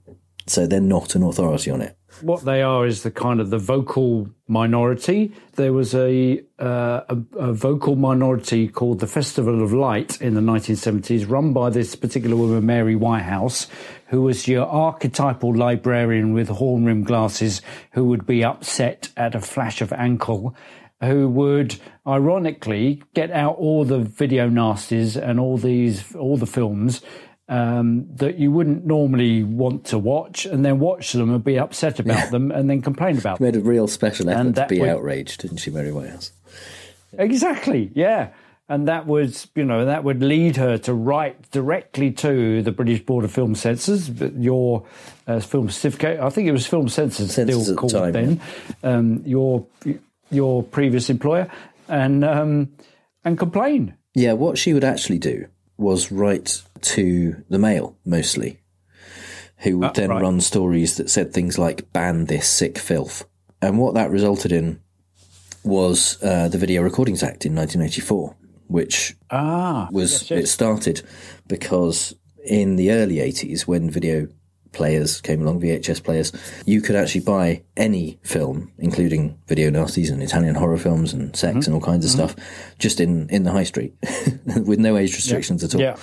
[0.46, 3.58] So they're not an authority on it what they are is the kind of the
[3.58, 5.32] vocal minority.
[5.56, 10.40] There was a, uh, a a vocal minority called the Festival of Light in the
[10.40, 13.66] 1970s, run by this particular woman, Mary Whitehouse,
[14.06, 17.60] who was your archetypal librarian with horn rimmed glasses,
[17.92, 20.54] who would be upset at a flash of ankle.
[21.00, 21.76] Who would
[22.08, 27.02] ironically get out all the video nasties and all these all the films
[27.48, 31.98] um, that you wouldn't normally want to watch, and then watch them and be upset
[31.98, 33.52] about them, and then complain about She them.
[33.54, 36.32] made a real special effort And to be would- outraged, didn't she, Mary Whitehouse?
[37.16, 38.28] Exactly, yeah.
[38.70, 43.00] And that would, you know, that would lead her to write directly to the British
[43.02, 44.84] Board of Film Censors, your
[45.26, 46.20] uh, film certificate.
[46.20, 48.40] I think it was Film Censors, Censors still at the called time, then.
[48.82, 49.64] Um, your
[50.30, 51.50] your previous employer,
[51.88, 52.68] and um,
[53.24, 53.94] and complain.
[54.14, 55.46] Yeah, what she would actually do
[55.78, 58.60] was write to the Mail mostly,
[59.58, 60.22] who would Ah, then right.
[60.22, 63.26] run stories that said things like "ban this sick filth,"
[63.62, 64.80] and what that resulted in
[65.64, 68.34] was uh, the Video Recordings Act in 1984,
[68.68, 70.44] which Ah, was yes, yes.
[70.44, 71.02] it started
[71.46, 72.14] because
[72.44, 74.28] in the early 80s when video
[74.72, 76.30] players came along VHS players
[76.66, 81.56] you could actually buy any film including video nasties and Italian horror films and sex
[81.56, 81.64] Mm-hmm.
[81.64, 82.36] and all kinds of stuff
[82.78, 83.94] just in in the high street
[84.66, 85.96] with no age restrictions at all Yeah.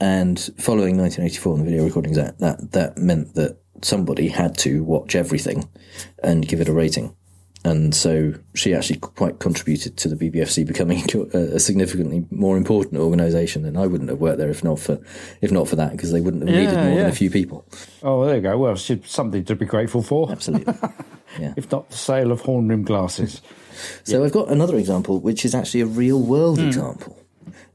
[0.00, 4.82] And following 1984 and the Video Recordings Act that that meant that somebody had to
[4.82, 5.68] watch everything
[6.22, 7.14] and give it a rating
[7.64, 11.02] and so she actually quite contributed to the BBFC becoming
[11.34, 13.64] a, significantly more important organisation.
[13.64, 15.00] And I wouldn't have worked there if not for
[15.40, 17.66] if not for that, because they wouldn't have needed Yeah, more than a few people.
[18.02, 18.58] Oh, there you go.
[18.58, 20.30] Well, something to be grateful for.
[20.30, 20.74] Absolutely.
[21.36, 21.52] Yeah.
[21.56, 23.42] If not the sale of horn rim glasses.
[24.04, 26.68] So I've got another example, which is actually a real world hmm.
[26.68, 27.18] example.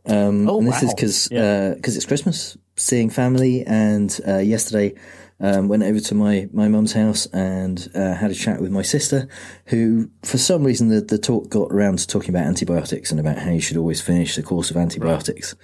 [0.05, 0.49] Um.
[0.49, 0.95] Oh, and this is wow.
[0.95, 1.75] because Yeah.
[1.83, 4.95] it's Christmas, seeing family, and uh, yesterday
[5.41, 8.81] um, went over to my my mum's house and uh, had a chat with my
[8.81, 9.27] sister,
[9.65, 13.37] who for some reason the the talk got around to talking about antibiotics and about
[13.37, 15.55] how you should always finish the course of antibiotics,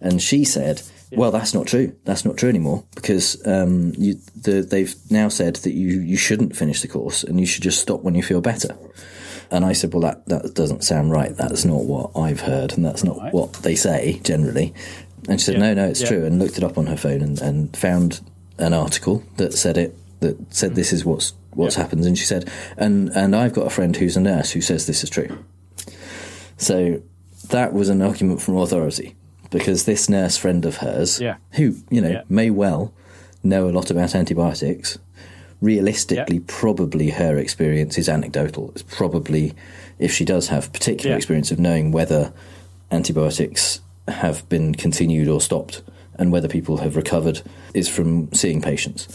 [0.00, 0.82] and she said.
[1.14, 1.94] Well, that's not true.
[2.06, 6.56] That's not true anymore because um, you, the, they've now said that you, you shouldn't
[6.56, 8.74] finish the course and you should just stop when you feel better.
[9.52, 11.36] And I said, well, that, that doesn't sound right.
[11.36, 14.72] That's not what I've heard, and that's not what they say generally.
[15.28, 16.08] And she said, no, no, it's Yeah.
[16.08, 18.20] true, and looked it up on her phone and, and found
[18.58, 20.76] an article that said it, that said hmm.
[20.76, 22.04] this is what's what's happened.
[22.06, 25.04] And she said, and and I've got a friend who's a nurse who says this
[25.04, 25.44] is true.
[26.56, 27.02] So
[27.48, 29.14] that was an argument from authority
[29.50, 31.36] because this nurse friend of hers, Yeah.
[31.52, 32.22] who you know Yeah.
[32.28, 32.92] may well
[33.42, 34.98] know a lot about antibiotics,
[35.62, 38.70] realistically, probably her experience is anecdotal.
[38.72, 39.54] It's probably
[39.98, 41.16] if she does have particular Yeah.
[41.16, 42.32] experience of knowing whether
[42.90, 45.82] antibiotics have been continued or stopped
[46.18, 47.40] and whether people have recovered
[47.72, 49.08] is from seeing patients.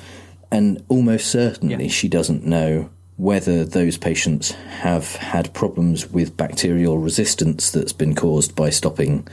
[0.51, 7.69] And almost certainly she doesn't know whether those patients have had problems with bacterial resistance
[7.71, 9.27] that's been caused by stopping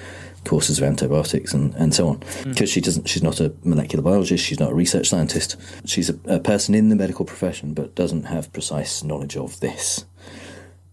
[0.44, 2.16] courses of antibiotics and, and so on.
[2.42, 2.50] Hmm.
[2.50, 5.57] Because she doesn't she's not a molecular biologist, she's not a research scientist.
[5.85, 10.04] She's a, a person in the medical profession but doesn't have precise knowledge of this.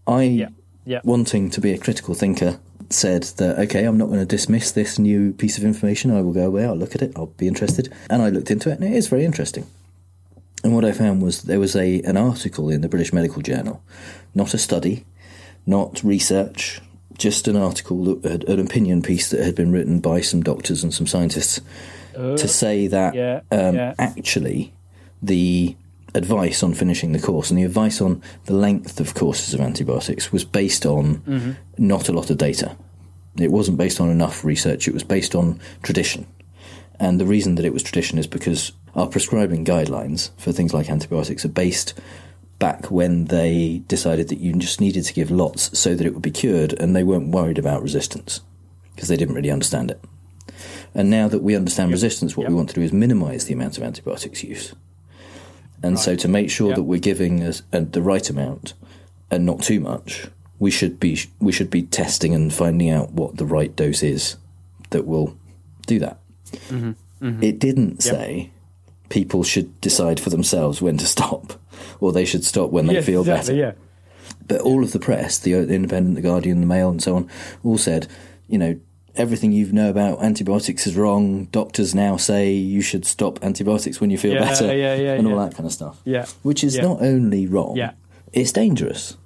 [0.06, 0.48] I
[0.84, 1.00] Yeah.
[1.04, 2.58] wanting to be a critical thinker
[2.90, 6.32] said that okay i'm not going to dismiss this new piece of information i will
[6.34, 8.84] go away i'll look at it i'll be interested and i looked into it and
[8.84, 9.64] it is very interesting
[10.62, 13.80] and what i found was there was a an article in the british medical journal
[14.34, 15.06] not a study
[15.64, 16.82] not research
[17.22, 20.92] just an article that- an opinion piece that had been written by some doctors and
[20.92, 21.60] some scientists
[22.14, 23.94] to say that yeah, um, yeah.
[23.98, 24.72] actually
[25.22, 25.74] the
[26.14, 30.30] advice on finishing the course and the advice on the length of courses of antibiotics
[30.32, 31.56] was based on Mhm.
[31.78, 32.76] not a lot of data.
[33.38, 36.26] It wasn't based on enough research, it was based on tradition.
[37.00, 40.90] And the reason that it was tradition is because our prescribing guidelines for things like
[40.90, 41.94] antibiotics are based
[42.62, 46.22] back when they decided that you just needed to give lots so that it would
[46.22, 48.40] be cured, and they weren't worried about resistance
[48.94, 50.00] because they didn't really understand it.
[50.94, 53.78] And now that we understand resistance, what we want to do is minimize the amount
[53.78, 54.74] of antibiotics use.
[55.82, 58.74] And so, to make sure that we're giving us uh, the right amount
[59.28, 60.28] and not too much,
[60.60, 64.36] we should be we should be testing and finding out what the right dose is
[64.90, 65.36] that will
[65.88, 66.18] do that.
[66.68, 67.42] Mhm, mhm.
[67.42, 68.14] It didn't Yep.
[68.14, 68.50] say
[69.08, 71.60] people should decide for themselves when to stop,
[72.00, 73.76] or they should stop when they Yeah, feel exactly, better.
[73.78, 74.36] Yeah.
[74.48, 77.28] But all of the press, the, the Independent, the Guardian, the Mail, and so on,
[77.64, 78.06] all said,
[78.48, 78.78] you know,
[79.14, 81.44] everything you know about antibiotics is wrong.
[81.46, 85.26] Doctors now say you should stop antibiotics when you feel Yeah, better, yeah, yeah, and
[85.26, 86.00] all that kind of stuff.
[86.04, 86.26] Yeah.
[86.42, 87.92] Which is not only wrong, Yeah.
[88.32, 89.16] it's dangerous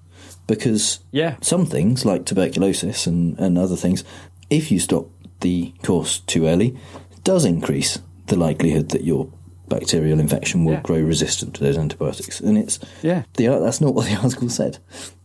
[0.46, 1.36] because Yeah.
[1.40, 4.04] some things like tuberculosis and, and other things,
[4.50, 5.08] if you stop
[5.40, 6.76] the course too early,
[7.24, 9.28] does increase the likelihood that your
[9.68, 10.80] bacterial infection will Yeah.
[10.82, 12.40] grow resistant to those antibiotics.
[12.40, 13.22] And it's Yeah.
[13.34, 14.78] the that's not what the article said.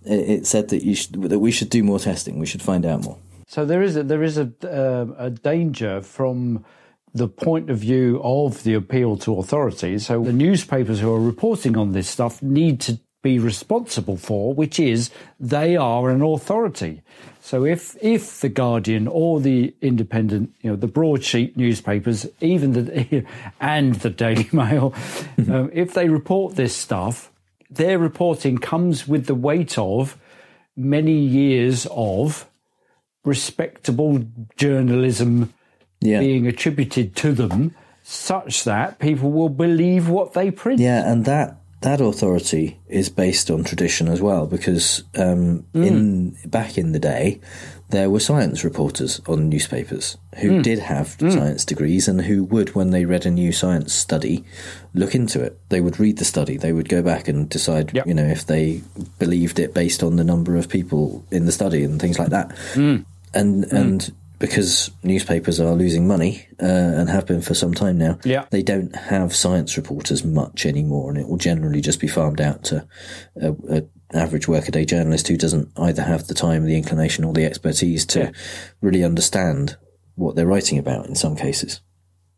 [0.06, 2.40] It, it said that you should, that we should do more testing.
[2.40, 3.18] We should find out more.
[3.48, 6.64] So there is a, there is a um a danger from
[7.14, 10.06] the point of view of the appeal to authorities.
[10.06, 14.80] So the newspapers who are reporting on this stuff need to be responsible for, which
[14.80, 17.02] is they are an authority.
[17.42, 23.26] So if if the Guardian or the Independent, you know, the broadsheet newspapers, even the
[23.60, 24.94] and the Daily Mail,
[25.50, 27.32] um, if they report this stuff,
[27.70, 30.18] their reporting comes with the weight of
[30.76, 32.48] many years of
[33.26, 34.24] respectable
[34.56, 35.54] journalism
[36.00, 40.80] being attributed to them such that people will believe what they print.
[40.80, 45.88] Yeah, and that that authority is based on tradition as well, because um, Mm.
[45.88, 47.40] in back in the day,
[47.90, 50.64] there were science reporters on newspapers who Mm.
[50.64, 51.34] did have Mm.
[51.34, 54.44] science degrees and who would, when they read a new science study,
[54.94, 55.58] look into it.
[55.70, 56.56] They would read the study.
[56.58, 58.82] They would go back and decide, you know, if they
[59.20, 62.52] believed it based on the number of people in the study and things like that.
[62.76, 63.06] Mm.
[63.34, 68.18] And and because newspapers are losing money uh, and have been for some time now,
[68.26, 68.46] Yeah.
[68.50, 72.64] they don't have science reporters much anymore, and it will generally just be farmed out
[72.66, 72.86] to
[73.42, 77.46] a, a average workaday journalist who doesn't either have the time, the inclination, or the
[77.46, 78.32] expertise to Yeah.
[78.82, 79.78] really understand
[80.16, 81.06] what they're writing about.
[81.08, 81.80] In some cases,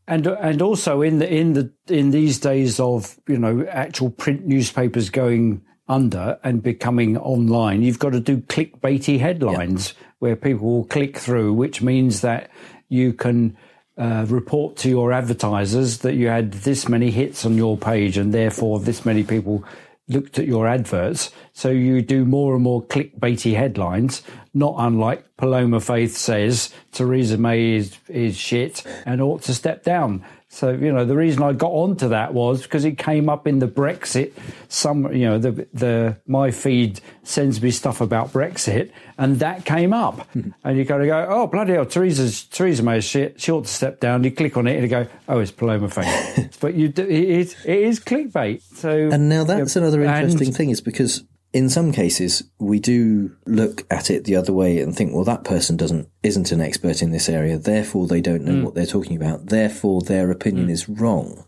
[0.07, 4.45] And and also in the in the in these days of you know actual print
[4.45, 10.85] newspapers going under and becoming online, you've got to do clickbaity headlines where people will
[10.85, 12.49] click through, which means that
[12.87, 13.57] you can
[13.97, 18.33] uh, report to your advertisers that you had this many hits on your page and
[18.33, 19.65] therefore this many people
[20.07, 21.29] looked at your adverts.
[21.51, 24.21] So you do more and more clickbaity headlines,
[24.53, 30.23] not unlike Paloma Faith says Theresa May is, is shit and ought to step down.
[30.53, 33.57] So, you know, the reason I got onto that was because it came up in
[33.57, 34.33] the Brexit.
[34.67, 39.93] Some, you know, the, the, my feed sends me stuff about Brexit and that came
[39.93, 40.27] up.
[40.63, 43.41] And you got to go, oh, bloody hell, Theresa's, Theresa May shit.
[43.41, 44.23] She ought to step down.
[44.23, 46.57] You click on it and you go, oh, it's Paloma Faith.
[46.61, 48.61] but you do, it is, it is clickbait.
[48.61, 53.31] So, and now that's another and- interesting thing, is because in some cases we do
[53.45, 57.03] look at it the other way and think, well, that person doesn't isn't an expert
[57.03, 58.63] in this area, therefore they don't know Mm.
[58.63, 61.45] what they're talking about, therefore their opinion is wrong.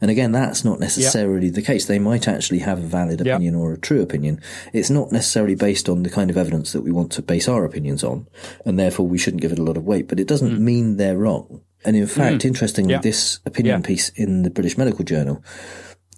[0.00, 1.86] And again, that's not necessarily the case.
[1.86, 4.40] They might actually have a valid opinion or a true opinion.
[4.72, 7.64] It's not necessarily based on the kind of evidence that we want to base our
[7.64, 8.26] opinions on,
[8.66, 10.06] and therefore we shouldn't give it a lot of weight.
[10.08, 11.62] But it doesn't mean they're wrong.
[11.86, 12.44] And in fact, Mm.
[12.46, 13.00] interestingly, Yeah.
[13.00, 15.42] this opinion piece in the British Medical Journal,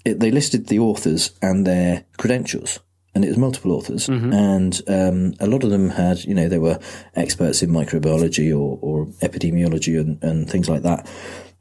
[0.04, 2.80] it, they listed the authors and their credentials.
[3.14, 4.32] And it was multiple authors, Mm-hmm.
[4.32, 6.78] and um, a lot of them had, you know, they were
[7.14, 11.08] experts in microbiology or, or epidemiology and, and things like that.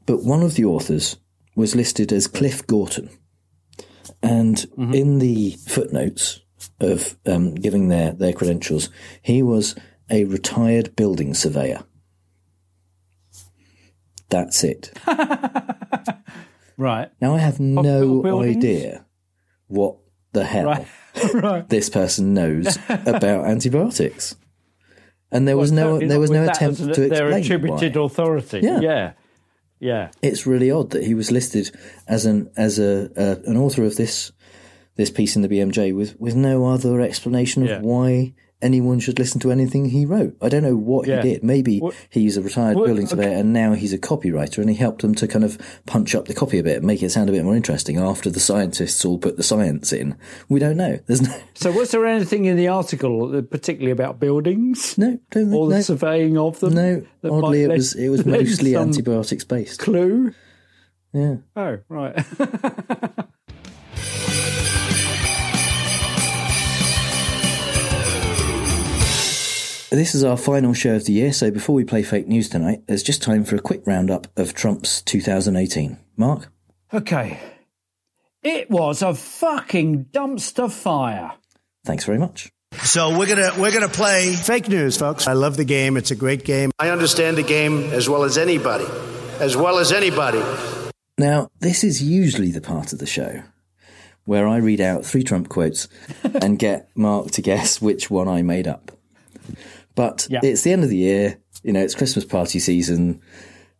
[0.06, 1.16] But one of the authors
[1.54, 3.10] was listed as Cliff Gorton.
[4.22, 4.94] And Mm-hmm.
[4.94, 6.40] in the footnotes
[6.80, 8.88] of um, giving their, their credentials,
[9.22, 9.74] he was
[10.10, 11.82] a retired building surveyor.
[14.28, 14.92] That's it.
[16.76, 17.10] right.
[17.20, 19.04] Now I have no idea
[19.68, 19.96] what
[20.32, 20.86] the hell Right.
[21.34, 21.68] right.
[21.68, 24.36] this person knows about antibiotics.
[25.32, 28.04] And there was Well, no there was no attempt to Their explain attributed why.
[28.04, 28.60] authority.
[28.62, 28.80] Yeah.
[28.80, 29.12] Yeah.
[29.78, 30.10] Yeah.
[30.22, 31.70] It's really odd that he was listed
[32.06, 34.32] as an as a, a an author of this
[34.96, 37.80] this piece in the BMJ with with no other explanation of Yeah.
[37.80, 40.34] why anyone should listen to anything he wrote.
[40.40, 41.22] I don't know what Yeah.
[41.22, 41.44] he did.
[41.44, 43.40] Maybe What- he's a retired what- building surveyor okay.
[43.40, 46.34] and now he's a copywriter and he helped them to kind of punch up the
[46.34, 49.18] copy a bit and make it sound a bit more interesting after the scientists all
[49.18, 50.14] put the science in.
[50.48, 50.98] We don't know.
[51.06, 51.34] There's no.
[51.54, 54.96] So, was there anything in the article, uh, particularly about buildings?
[54.98, 55.80] No, don't or the no.
[55.82, 56.74] surveying of them.
[56.74, 59.80] No, oddly, it was it was mostly antibiotics based.
[59.80, 60.32] Clue.
[61.12, 61.36] Yeah.
[61.56, 62.14] Oh, right.
[69.96, 72.82] This is our final show of the year, so before we play fake news tonight,
[72.86, 75.96] there's just time for a quick roundup of Trump's 2018.
[76.18, 76.52] Mark?
[76.92, 77.40] okay.
[78.42, 81.32] It was a fucking dumpster fire.
[81.86, 82.52] Thanks very much.
[82.82, 85.26] So we're gonna we're gonna play fake news, folks.
[85.26, 85.96] I love the game.
[85.96, 86.72] It's a great game.
[86.78, 88.84] I understand the game as well as anybody,
[89.40, 90.42] as well as anybody.
[91.16, 93.44] Now, this is usually the part of the show
[94.26, 95.88] where I read out three Trump quotes
[96.42, 98.92] and get Mark to guess which one I made up.
[99.96, 100.38] But Yeah.
[100.44, 103.20] it's the end of the year, you know, it's Christmas party season.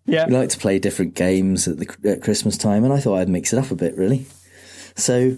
[0.06, 0.26] Yeah.
[0.26, 3.28] We like to play different games at, the, at Christmas time, and I thought I'd
[3.28, 4.26] mix it up a bit, really.
[4.96, 5.36] So,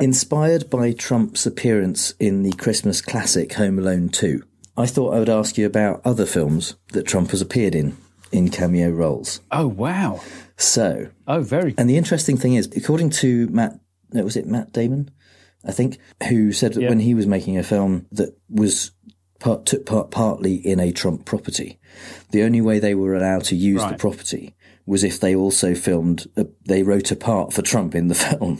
[0.00, 4.42] inspired by Trump's appearance in the Christmas classic Home Alone 2,
[4.76, 7.96] I thought I would ask you about other films that Trump has appeared in,
[8.32, 9.40] in cameo roles.
[9.50, 10.20] Oh, wow.
[10.56, 11.74] So, Oh, very.
[11.78, 13.78] and the interesting thing is, according to Matt,
[14.12, 15.10] was it Matt Damon?
[15.66, 15.98] I think,
[16.28, 16.88] who said that Yeah.
[16.90, 18.90] when he was making a film that was
[19.44, 21.78] part, took part partly in a Trump property,
[22.30, 24.54] the only way they were allowed to use the property
[24.86, 28.58] was if they also filmed, a, they wrote a part for Trump in the film.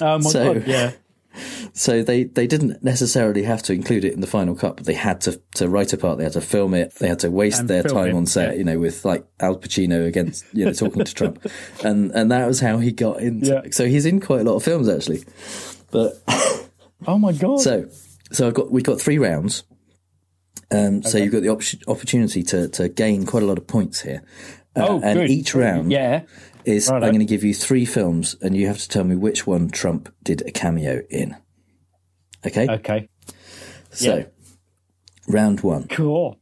[0.00, 0.66] Oh, my So- God.
[0.66, 0.92] Yeah.
[1.74, 4.94] So they, they didn't necessarily have to include it in the final cut, but they
[4.94, 6.18] had to, to write a part.
[6.18, 6.94] They had to film it.
[6.98, 8.58] They had to waste And their time it, on set, yeah.
[8.58, 11.46] you know, with like Al Pacino against, you know, talking to Trump.
[11.84, 13.60] And, and that was how he got into Yeah.
[13.70, 15.22] So he's in quite a lot of films actually.
[15.92, 16.20] But
[17.06, 17.60] Oh, my God.
[17.60, 17.86] so,
[18.30, 19.64] so I've got, we've got three rounds.
[20.70, 24.02] Um, so you've got the op- opportunity to, to gain quite a lot of points
[24.02, 24.22] here.
[24.76, 25.30] Uh, oh, and good.
[25.30, 26.22] each round Yeah.
[26.64, 27.06] is Righto.
[27.06, 29.70] I'm going to give you three films and you have to tell me which one
[29.70, 31.36] Trump did a cameo in.
[32.46, 32.68] Okay?
[32.68, 33.08] Okay.
[33.90, 34.24] So, Yeah.
[35.26, 35.88] round one.
[35.88, 36.38] Cool.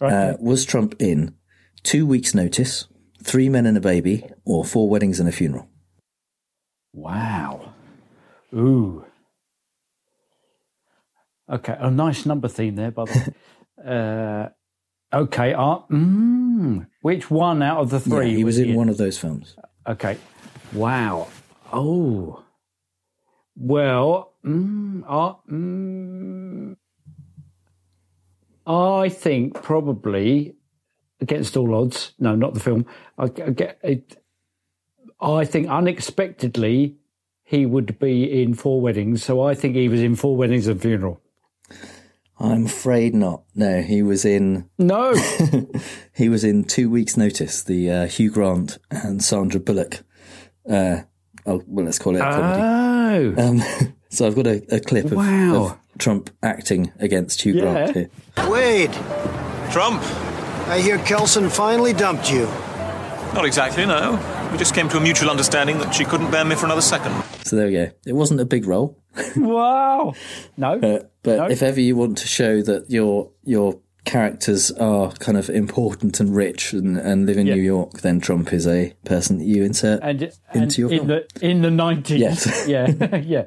[0.00, 0.12] Right.
[0.12, 1.34] Uh, was Trump in
[1.82, 2.86] Two Weeks' Notice,
[3.22, 5.68] Three Men and a Baby, or Four Weddings and a Funeral?
[6.92, 7.72] Wow.
[8.54, 9.03] Ooh.
[11.50, 13.34] Okay, a nice number theme there, by the
[13.84, 13.86] way.
[15.12, 18.30] uh, okay, uh, mm, which one out of the three?
[18.30, 18.74] Yeah, he was in in?
[18.74, 19.56] one of those films.
[19.86, 20.16] Okay.
[20.72, 21.28] Wow.
[21.72, 22.42] Oh.
[23.56, 26.76] Well, mm, uh, mm,
[28.66, 30.56] I think probably
[31.20, 32.12] against all odds.
[32.18, 32.86] No, not the film.
[33.18, 34.16] I, I get it.
[35.20, 36.96] I think unexpectedly
[37.44, 39.22] he would be in Four Weddings.
[39.22, 41.20] So I think he was in Four Weddings and Funeral.
[42.38, 43.44] I'm afraid not.
[43.54, 44.68] No, he was in.
[44.78, 45.14] No.
[46.14, 50.02] he was in Two Weeks' Notice, the uh, Hugh Grant and Sandra Bullock.
[50.68, 51.02] Uh,
[51.46, 52.62] oh, well, let's call it a comedy.
[53.38, 53.48] Oh.
[53.48, 55.54] Um, so I've got a, a clip of, Wow.
[55.64, 57.60] of Trump acting against Hugh Yeah.
[57.62, 58.10] Grant here.
[58.50, 58.92] Wade,
[59.70, 60.02] Trump?
[60.68, 62.46] I hear Kelson finally dumped you.
[63.34, 64.12] Not exactly, no.
[64.50, 67.12] We just came to a mutual understanding that she couldn't bear me for another second.
[67.44, 67.90] So there we go.
[68.06, 68.98] It wasn't a big role,
[69.36, 70.14] wow.
[70.56, 70.78] No.
[70.78, 71.46] but, but No.
[71.46, 76.36] if ever you want to show that your your characters are kind of important and
[76.36, 77.54] rich and, and live in Yeah.
[77.54, 80.98] New York, then Trump is a person that you insert and, and into your in
[80.98, 81.08] film.
[81.08, 82.20] the in the nineties.
[82.20, 82.64] Yes.
[82.68, 83.44] yeah, yeah,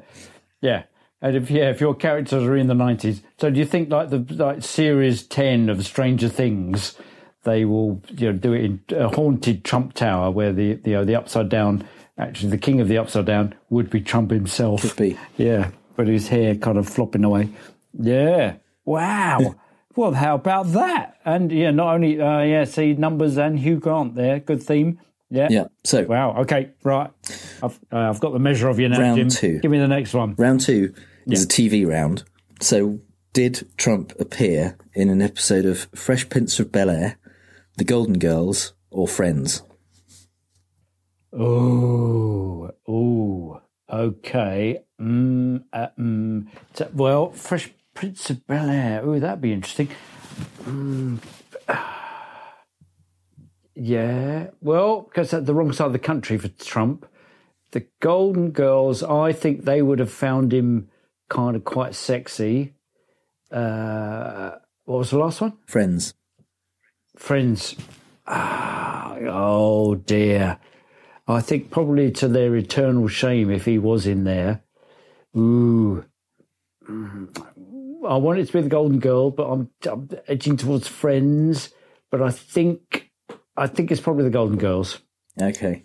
[0.60, 0.82] yeah.
[1.20, 4.10] And if yeah, if your characters are in the nineties, so do you think like
[4.10, 6.96] the like series ten of Stranger Things,
[7.44, 11.04] they will you know do it in a haunted Trump Tower where the you know
[11.04, 11.86] the upside down
[12.18, 14.82] actually the king of the upside down would be Trump himself.
[14.82, 15.18] Could be.
[15.36, 17.48] Yeah, but his hair kind of flopping away.
[17.98, 18.56] Yeah.
[18.84, 19.54] Wow.
[19.96, 21.18] well, how about that?
[21.24, 24.40] And yeah, not only uh, yeah, see numbers and Hugh Grant there.
[24.40, 25.00] Good theme.
[25.30, 25.48] Yeah.
[25.50, 25.64] Yeah.
[25.84, 26.38] So Wow.
[26.42, 26.70] Okay.
[26.82, 27.10] Right.
[27.62, 29.28] I've uh, I've got the measure of you now, Round Jim.
[29.28, 29.58] two.
[29.60, 30.34] Give me the next one.
[30.38, 30.94] round two
[31.26, 32.24] is a TV round.
[32.60, 33.00] So
[33.34, 37.18] did Trump appear in an episode of Fresh Prince of Bel Air,
[37.76, 39.62] The Golden Girls, or Friends?
[41.32, 42.70] Oh.
[42.86, 43.60] Oh.
[43.90, 44.82] Okay.
[45.00, 46.46] Mm, uh, mm.
[46.74, 49.00] So- well, Fresh Prince of Bel Air.
[49.04, 49.88] Oh, that'd be interesting.
[50.64, 51.18] Mm.
[53.80, 54.48] Yeah.
[54.60, 57.06] Well, because at the wrong side of the country for Trump.
[57.70, 60.88] The Golden Girls, I think they would have found him
[61.28, 62.72] kind of quite sexy.
[63.52, 64.52] Uh,
[64.84, 65.52] what was the last one?
[65.66, 66.14] Friends.
[67.14, 67.76] Friends.
[68.26, 70.58] Ah, oh dear.
[71.28, 74.62] I think probably to their eternal shame if he was in there.
[75.36, 76.04] Ooh.
[76.88, 77.44] Mm.
[78.08, 81.70] I want it to be the Golden Girl, but I'm, I'm edging towards Friends.
[82.10, 83.10] But I think
[83.56, 85.00] I think it's probably the Golden Girls.
[85.40, 85.84] Okay.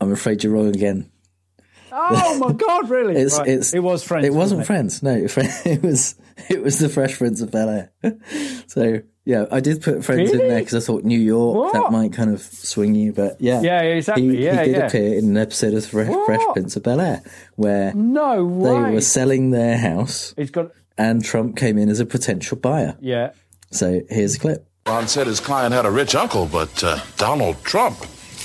[0.00, 1.10] I'm afraid you're wrong again.
[1.92, 2.90] Oh my God!
[2.90, 3.16] Really?
[3.16, 3.48] It's, Right.
[3.48, 4.26] it's, it was Friends.
[4.26, 5.02] It wasn't wasn't Friends.
[5.02, 5.14] No,
[5.64, 6.16] it was
[6.48, 7.92] it was the Fresh Prince of Bel Air.
[8.66, 9.00] so
[9.30, 12.30] yeah, I did put Friends in there because I thought New York that might kind
[12.34, 14.36] of swing you, but yeah, Yeah, exactly.
[14.36, 14.86] He, Yeah, he did yeah.
[14.86, 17.22] appear in an episode of Fresh, Fresh Prince of Bel Air
[17.56, 18.70] where No way.
[18.88, 22.96] they were selling their house, He's got and Trump came in as a potential buyer.
[23.00, 23.30] yeah.
[23.72, 24.66] So here's a clip.
[24.86, 27.96] Ron said his client had a rich uncle, but uh, Donald Trump.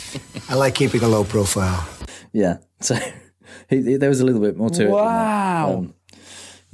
[0.49, 1.87] I like keeping a low profile.
[2.31, 2.95] Yeah, so
[3.69, 4.89] he, he- there was a little bit more to it.
[4.91, 5.73] Wow.
[5.79, 5.93] Um,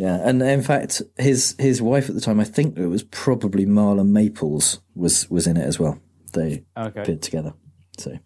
[0.01, 3.65] yeah, and in fact, his his wife at the time, I think it was probably
[3.67, 5.99] Marla Maples, was was in it as well.
[6.33, 7.03] They Okay.
[7.03, 7.53] did together.
[7.99, 8.17] So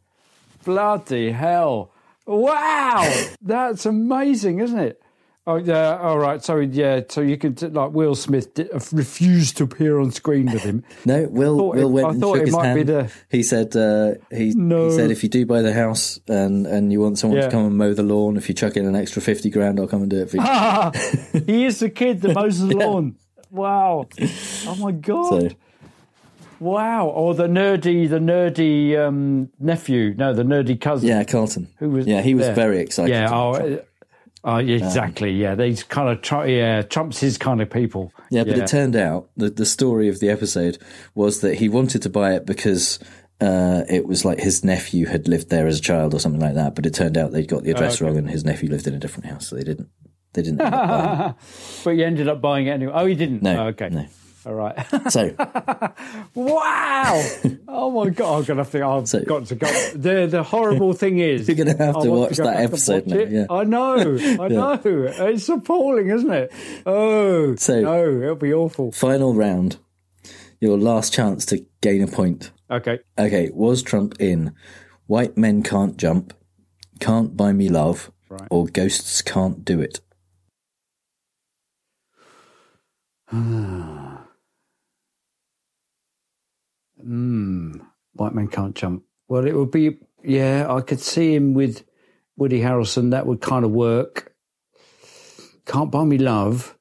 [0.64, 1.92] Bloody hell!
[2.26, 3.12] Wow,
[3.42, 5.02] that's amazing, isn't it?
[5.48, 5.98] Oh yeah.
[6.00, 6.44] All right.
[6.44, 7.02] So yeah.
[7.08, 10.84] So you could like Will Smith di- refused to appear on screen with him.
[11.06, 12.88] no, Will Will it- went I and thought shook it his might be hand.
[12.90, 14.90] the- He said uh, he, No.
[14.90, 17.46] he said if you do buy the house and and you want someone Yeah.
[17.46, 19.88] to come and mow the lawn, if you chuck in an extra fifty grand, I'll
[19.88, 21.42] come and do it for you.
[21.46, 23.16] he is the kid that mows the lawn.
[23.52, 24.08] Wow.
[24.68, 25.52] Oh my god.
[25.52, 25.56] so
[26.60, 27.08] Wow.
[27.08, 30.16] Or the nerdy, the nerdy um, nephew.
[30.18, 31.10] No, the nerdy cousin.
[31.10, 31.68] yeah, Carlton.
[31.80, 32.08] Who was?
[32.08, 33.12] Yeah, he was very excited.
[33.12, 33.30] Yeah.
[33.32, 33.82] Oh.
[34.46, 35.32] Uh, oh, yeah, exactly.
[35.32, 35.56] yeah.
[35.56, 36.48] These kind of Trump.
[36.50, 38.14] Yeah, Trump's his kind of people.
[38.30, 40.78] Yeah, but it turned out the the story of the episode
[41.16, 43.00] was that he wanted to buy it because
[43.42, 46.56] uh, it was like his nephew had lived there as a child or something like
[46.56, 46.76] that.
[46.76, 48.06] But it turned out they'd got the address Oh, okay.
[48.06, 49.90] wrong, and his nephew lived in a different house, so they didn't.
[50.34, 50.62] They didn't.
[50.62, 51.36] End up buying it.
[51.84, 52.92] but you ended up buying it anyway.
[52.96, 53.42] Oh, you didn't.
[53.42, 53.90] No, Oh, okay.
[53.90, 54.06] no.
[54.46, 54.76] All right.
[55.12, 55.34] So
[56.36, 57.24] wow.
[57.68, 58.40] Oh my god.
[58.40, 59.68] I'm gonna think I've got to go.
[59.96, 63.38] The the horrible thing is You're gonna have to watch go that episode watch now,
[63.40, 63.46] yeah.
[63.50, 63.96] I know.
[64.16, 64.18] I
[64.48, 64.48] Yeah.
[64.48, 64.80] know.
[64.84, 66.52] It's appalling, isn't it?
[66.86, 67.56] Oh.
[67.56, 68.92] So- no, it'll be awful.
[68.92, 69.78] final round,
[70.60, 72.52] your last chance to gain a point.
[72.70, 73.00] Okay.
[73.18, 74.54] Okay, was Trump in
[75.08, 76.34] White Men Can't Jump,
[77.00, 78.48] Can't Buy Me Love, Right.
[78.50, 80.02] or Ghosts Can't Do It?
[87.06, 87.74] Hmm.
[88.14, 89.04] White man can't jump.
[89.28, 90.00] Well, it would be.
[90.24, 91.84] Yeah, I could see him with
[92.36, 93.12] Woody Harrelson.
[93.12, 94.34] That would kind of work.
[95.66, 96.76] Can't buy me love.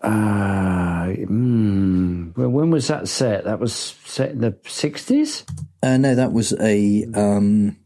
[0.00, 2.30] Uh, hmm.
[2.36, 3.44] Well, when was that set?
[3.44, 5.44] That was set in the sixties.
[5.82, 7.76] Uh, no, that was a um,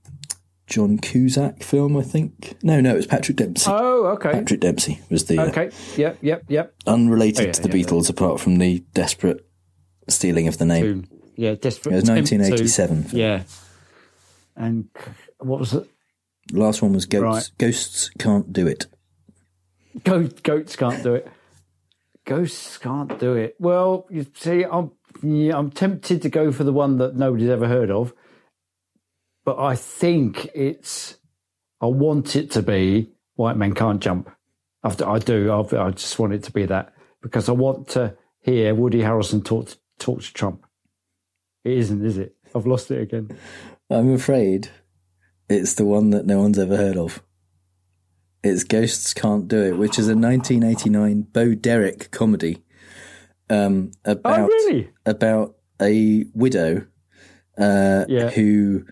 [0.67, 2.57] John Cusack film, I think.
[2.63, 3.71] No, no, it was Patrick Dempsey.
[3.71, 4.33] Oh, okay.
[4.33, 5.71] Patrick Dempsey was the uh, Okay.
[5.97, 6.19] Yep.
[6.23, 6.45] Yep.
[6.49, 6.75] Yep.
[6.87, 9.47] unrelated Oh, yeah, to the yeah, Beatles, apart from the desperate
[10.09, 10.83] stealing of the name.
[10.85, 11.09] Tune.
[11.37, 11.55] Yeah.
[11.55, 11.93] Desperate.
[11.93, 13.07] It was Attempt to- 1987.
[13.19, 13.43] Yeah.
[14.57, 14.89] And
[15.39, 15.89] what was it?
[16.53, 17.51] Last one was Ghosts.
[17.51, 17.59] Right.
[17.59, 18.87] Ghosts can't do it.
[20.05, 21.29] Goat, goats can't do it.
[22.25, 23.57] Ghosts can't do it.
[23.59, 24.93] Well, you see, I'm
[25.23, 28.13] yeah, I'm tempted to go for the one that nobody's ever heard of,
[29.45, 31.19] but I think it's.
[31.81, 34.31] I want it to be White Men Can't Jump.
[34.85, 36.93] After I do, I, I just want it to be that
[37.23, 40.67] because I want to hear Woody Harrelson talk to, talk to Trump.
[41.65, 42.35] It isn't, is it?
[42.55, 43.37] I've lost it again.
[43.89, 44.69] I'm afraid
[45.49, 47.23] it's the one that no one's ever heard of.
[48.43, 52.63] It's Ghosts Can't Do It, which is a 1989 Bo Derek comedy
[53.49, 54.91] um, about Oh, really?
[55.07, 56.87] about a widow
[57.59, 58.31] uh, Yeah.
[58.31, 58.85] who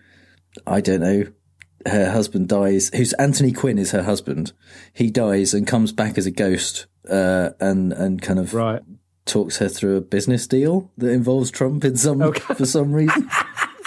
[0.65, 1.25] I don't know.
[1.85, 2.91] Her husband dies.
[2.95, 4.53] Who's Anthony Quinn is her husband.
[4.93, 8.81] He dies and comes back as a ghost, uh, and and kind of right.
[9.25, 13.29] Talks her through a business deal that involves Trump in some for some reason.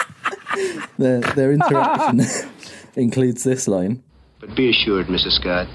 [0.97, 2.21] their their interaction
[2.95, 4.03] includes this line.
[4.39, 5.39] But be assured, Mrs.
[5.39, 5.67] Scott,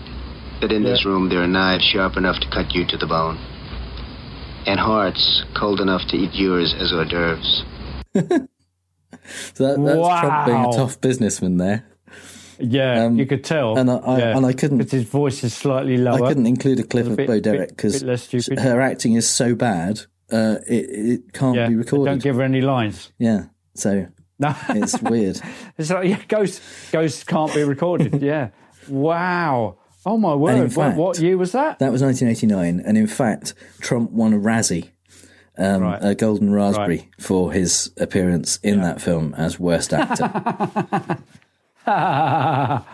[0.60, 3.36] that in this room there are knives sharp enough to cut you to the bone,
[4.66, 7.64] and hearts cold enough to eat yours as hors d'oeuvres.
[9.54, 11.84] So that, that's Trump being a tough businessman there.
[12.60, 13.76] Yeah, you could tell.
[13.78, 14.36] and I, I yeah.
[14.36, 14.78] and I couldn't.
[14.78, 16.24] Because his voice is slightly lower.
[16.24, 18.58] I couldn't include a clip A of bit- Bo Derek because bit less stupid.
[18.58, 20.00] her acting is so bad.
[20.32, 22.10] Uh, it it can't Yeah, be recorded.
[22.10, 23.12] Don't give her any lines.
[23.18, 24.06] Yeah, so
[24.38, 24.54] No.
[24.70, 25.40] it's weird.
[25.78, 26.60] It's like yeah, ghosts
[26.92, 28.22] ghosts can't be recorded.
[28.22, 28.50] yeah.
[28.88, 29.78] Wow.
[30.06, 30.72] Oh my word!
[30.72, 31.78] fact- what year was that?
[31.80, 34.90] That was 1989, and in fact, Trump won a Razzie,
[35.58, 35.98] um, Right.
[36.02, 37.08] a Golden Raspberry, Right.
[37.18, 41.18] for his appearance in that film as worst actor.
[41.84, 42.84] but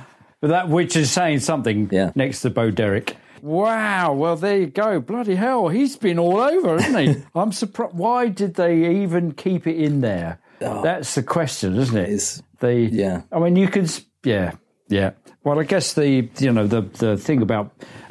[0.41, 1.89] that which is saying something.
[1.91, 2.13] Yeah.
[2.15, 3.17] Next to Bo Derek.
[3.43, 4.15] Wow.
[4.15, 5.01] Well, there you go.
[5.01, 7.23] Bloody hell, he's been all over, hasn't he?
[7.35, 7.95] I'm surprised.
[7.95, 10.41] Why did they even keep it in there?
[10.59, 12.09] That's the question, isn't it?
[12.09, 13.23] Is the yeah.
[13.31, 13.91] I mean, you could.
[14.25, 14.53] Yeah.
[14.89, 15.13] Yeah.
[15.45, 17.71] Well, I guess the you know the the thing about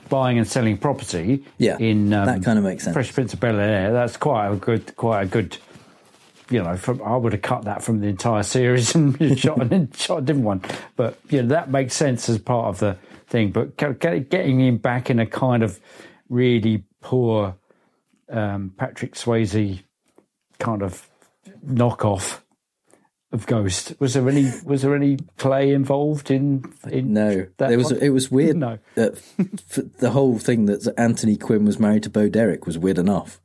[0.09, 1.43] buying and selling property.
[1.57, 2.93] Yeah, in um, that kind of makes sense.
[2.93, 3.91] Fresh Prince of Bel Air.
[3.91, 5.57] That's quite a good, quite a good.
[6.49, 9.95] You know, from, I would have cut that from the entire series and shot, and
[9.95, 10.61] shot a different one.
[10.95, 13.51] But you know, that makes sense as part of the thing.
[13.51, 15.79] But getting him back in a kind of
[16.29, 17.55] really poor
[18.29, 19.81] um, Patrick Swayze
[20.59, 21.09] kind of
[21.65, 22.41] knockoff
[23.31, 23.93] of Ghost.
[23.99, 26.73] Was there any was there any play involved in?
[26.89, 28.01] in no, that it was one?
[28.01, 28.57] it was weird.
[28.57, 29.21] No, that
[29.99, 33.39] the whole thing that Anthony Quinn was married to Bo Derek was weird enough,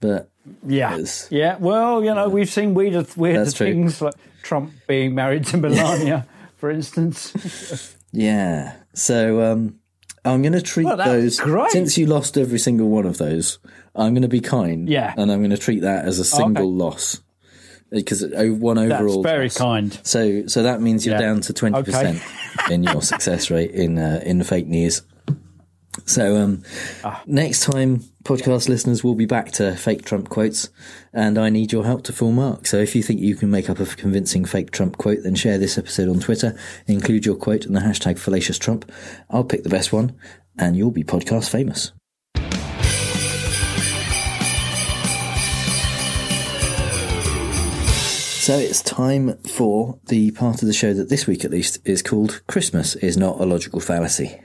[0.00, 0.30] but
[0.66, 0.98] yeah,
[1.30, 1.56] yeah.
[1.58, 3.66] Well, you know, we've seen weirder weirder That's true.
[3.66, 6.26] things like Trump being married to Melania,
[6.56, 7.94] for instance.
[8.12, 8.76] yeah.
[8.94, 9.78] So um,
[10.24, 11.70] I'm going to treat Well, those great.
[11.70, 13.58] since you lost every single one of those.
[13.94, 15.12] I'm going to be kind, Yeah.
[15.16, 16.84] and I'm going to treat that as a single Okay.
[16.84, 17.20] loss
[17.90, 19.22] because one overall.
[19.22, 19.56] That's very loss.
[19.56, 20.00] kind.
[20.04, 21.20] So so that means you're Yeah.
[21.22, 22.22] down to twenty percent
[22.70, 25.02] in your success rate in uh, in fake news.
[26.06, 26.62] So um,
[27.04, 27.22] Ah.
[27.26, 30.68] next time, podcast listeners will be back to fake Trump quotes,
[31.12, 32.66] and I need your help to full mark.
[32.66, 35.58] So if you think you can make up a convincing fake Trump quote, then share
[35.58, 38.90] this episode on Twitter, include your quote and the hashtag fallacious Trump.
[39.30, 40.14] I'll pick the best one,
[40.58, 41.92] and you'll be podcast famous.
[48.40, 52.00] So it's time for the part of the show that this week at least is
[52.00, 54.40] called Christmas is not a logical fallacy.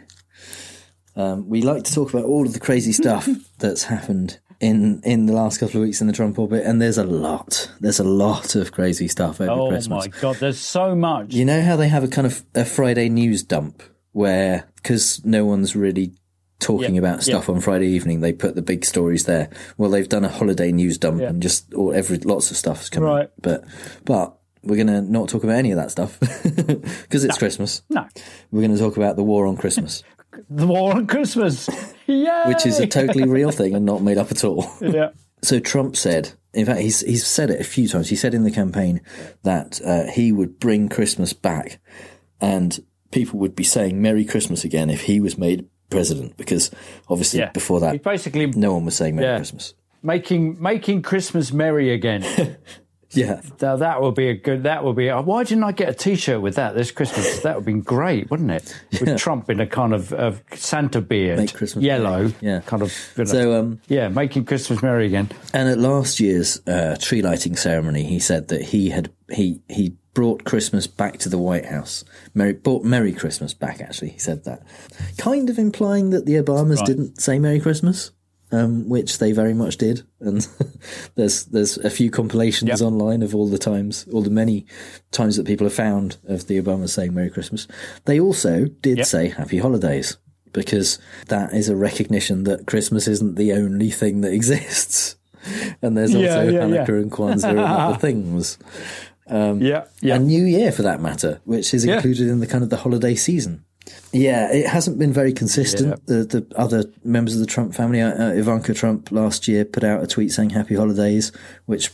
[1.16, 3.28] Um, we like to talk about all of the crazy stuff
[3.60, 6.98] that's happened in in the last couple of weeks in the Trump orbit, and there's
[6.98, 7.70] a lot.
[7.80, 10.06] There's a lot of crazy stuff over oh Christmas.
[10.06, 11.34] Oh my god, there's so much.
[11.34, 13.84] You know how they have a kind of a Friday news dump
[14.14, 16.14] where because no one's really
[16.60, 19.50] talking about stuff on Friday evening, they put the big stories there.
[19.78, 23.10] Well, they've done a holiday news dump and just or every lots of stuff's coming.
[23.10, 23.30] Right.
[23.42, 23.66] But
[24.06, 27.82] but we're gonna not talk about any of that stuff because it's Christmas.
[27.90, 28.08] No.
[28.52, 30.04] We're going to talk about the war on Christmas,
[30.50, 31.70] The war on Christmas.
[32.06, 32.50] Yeah.
[32.50, 34.70] which is a totally real thing and not made up at all.
[34.82, 35.12] yeah.
[35.42, 38.10] So Trump said, in fact, he's he's said it a few times.
[38.10, 39.00] He said in the campaign
[39.44, 41.80] that uh, he would bring Christmas back,
[42.42, 42.78] and
[43.12, 46.72] people would be saying "Merry Christmas" again if he was made president, because
[47.08, 47.52] obviously Yeah.
[47.52, 49.38] before that, He basically no one was saying "Merry Yeah.
[49.38, 49.74] Christmas."
[50.06, 52.58] making making Christmas merry again.
[53.16, 54.64] Yeah, Now, that would be a good.
[54.64, 55.10] That would be.
[55.10, 57.40] uh, Why didn't I get a T-shirt with that this Christmas?
[57.44, 58.76] That would have been great, wouldn't it?
[59.00, 59.18] With Yeah.
[59.18, 62.36] Trump in a kind of, of Santa beard, Make Christmas yellow, merry.
[62.42, 62.62] Yeah.
[62.66, 62.94] kind of.
[63.18, 65.30] You know, So, um, yeah, making Christmas merry again.
[65.54, 69.96] And at last year's uh, tree lighting ceremony, he said that he had he he
[70.14, 72.04] brought Christmas back to the White House.
[72.36, 73.82] Merry brought Merry Christmas back.
[73.82, 74.62] Actually, he said that,
[75.18, 76.86] kind of implying that the Obamas Right.
[76.86, 78.12] didn't say Merry Christmas,
[78.54, 80.04] um, which they very much did.
[80.22, 80.48] And
[81.16, 84.66] there's there's a few compilations online of all the times, all the many
[85.12, 87.68] times that people have found of the Obamas saying Merry Christmas.
[88.06, 89.08] They also did Yep.
[89.08, 90.18] say Happy Holidays.
[90.54, 91.00] Because
[91.30, 95.16] that is a recognition that Christmas isn't the only thing that exists
[95.82, 97.02] and there's also Yeah, Hanukkah yeah.
[97.02, 98.60] and Kwanzaa and other things.
[99.28, 100.16] Um, Yeah, yeah.
[100.16, 103.16] And New Year, for that matter, which is included in the kind of the holiday
[103.16, 103.66] season.
[104.14, 106.06] Yeah, it hasn't been very consistent.
[106.06, 109.84] The the other members of the Trump family, uh, uh, Ivanka Trump, last year put
[109.84, 111.32] out a tweet saying "Happy Holidays,"
[111.66, 111.90] which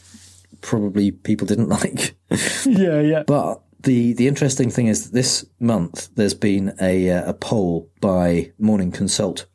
[0.61, 2.15] probably people didn't like.
[2.65, 3.23] yeah, yeah.
[3.25, 7.89] But the the interesting thing is that this month there's been a uh, a poll
[8.01, 9.45] by Morning Consult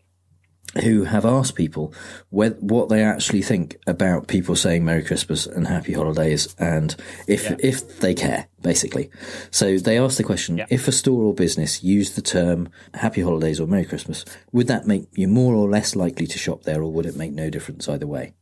[0.83, 1.95] who have asked people
[2.31, 6.97] what they actually think about people saying Merry Christmas and Happy Holidays and
[7.29, 7.57] if Yeah.
[7.61, 9.11] if they care basically.
[9.51, 13.61] So they asked the question if a store or business used the term Happy Holidays
[13.61, 16.91] or Merry Christmas would that make you more or less likely to shop there or
[16.91, 18.35] would it make no difference either way?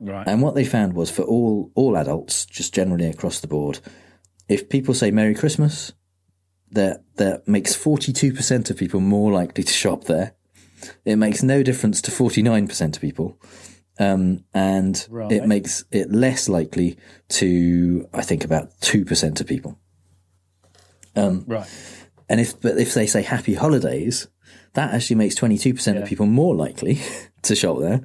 [0.00, 0.26] Right.
[0.26, 3.78] And what they found was for all all adults, just generally across the board,
[4.48, 5.92] if people say Merry Christmas,
[6.70, 10.34] that that makes forty two percent of people more likely to shop there.
[11.04, 13.38] It makes no difference to forty nine percent of people,
[13.98, 15.32] um, and Right.
[15.32, 16.96] it makes it less likely
[17.30, 19.78] to I think about two percent of people.
[21.14, 21.66] Um, Right.
[22.28, 24.28] and if but if they say Happy Holidays,
[24.74, 27.00] that actually makes twenty two percent of people more likely
[27.42, 28.00] to shop there.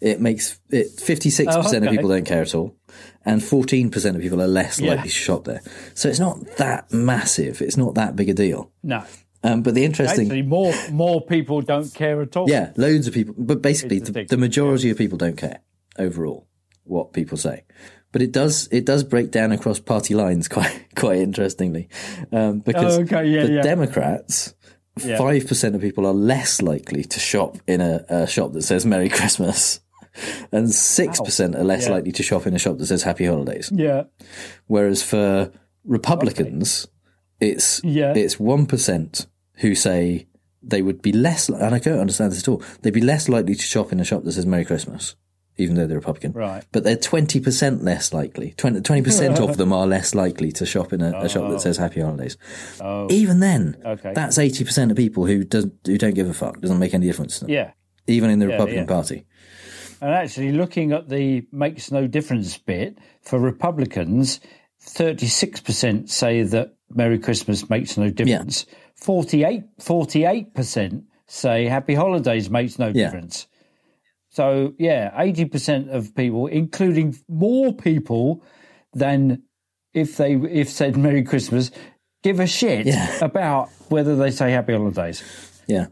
[0.00, 2.76] It makes it fifty six percent Oh, of people don't care at all,
[3.24, 4.90] and fourteen percent of people are less Yeah.
[4.94, 5.62] likely to shop there.
[5.94, 7.62] So it's not that massive.
[7.62, 8.70] It's not that big a deal.
[8.82, 9.04] No.
[9.42, 12.48] Um, but the interesting, Actually, more more people don't care at all.
[12.48, 15.60] yeah, loads of people, but basically the, the majority of people don't care
[15.98, 16.46] overall
[16.84, 17.64] what people say.
[18.12, 21.88] But it does it does break down across party lines quite quite interestingly,
[22.32, 23.62] um, because Oh, okay, yeah, the yeah.
[23.62, 24.54] Democrats.
[25.02, 25.16] Yeah.
[25.16, 28.84] Five percent of people are less likely to shop in a, a shop that says
[28.84, 29.80] Merry Christmas,
[30.52, 31.92] and six percent are less Yeah.
[31.92, 33.70] likely to shop in a shop that says Happy Holidays.
[33.74, 34.02] Yeah.
[34.66, 35.50] Whereas for
[35.84, 36.88] Republicans,
[37.40, 38.12] it's Yeah.
[38.14, 39.26] it's one percent
[39.60, 40.26] who say
[40.62, 42.62] they would be less, and I don't understand this at all.
[42.82, 45.14] They'd be less likely to shop in a shop that says Merry Christmas,
[45.56, 46.32] even though they're Republican.
[46.32, 46.64] Right.
[46.72, 48.52] But they're twenty percent less likely.
[48.56, 51.52] Twenty percent of them are less likely to shop in a, a shop Oh.
[51.52, 52.36] that says Happy Holidays.
[52.80, 53.06] Oh.
[53.10, 54.12] Even then, Okay.
[54.14, 56.60] that's eighty percent of people who doesn't who don't give a fuck.
[56.60, 57.50] Doesn't make any difference to them.
[57.54, 57.70] Yeah.
[58.06, 58.86] Even in the Yeah, Republican yeah.
[58.96, 59.26] Party.
[60.02, 64.40] And actually, looking at the makes no difference bit for Republicans,
[64.82, 68.66] 36% say that Merry Christmas makes no difference.
[69.00, 73.04] 48, 48% say Happy Holidays makes no Yeah.
[73.04, 73.46] difference.
[74.28, 78.42] So, yeah, 80% of people, including more people
[78.92, 79.42] than
[79.92, 81.70] if they if said Merry Christmas,
[82.22, 83.18] give a shit Yeah.
[83.22, 85.22] about whether they say Happy Holidays.
[85.66, 85.86] Yeah.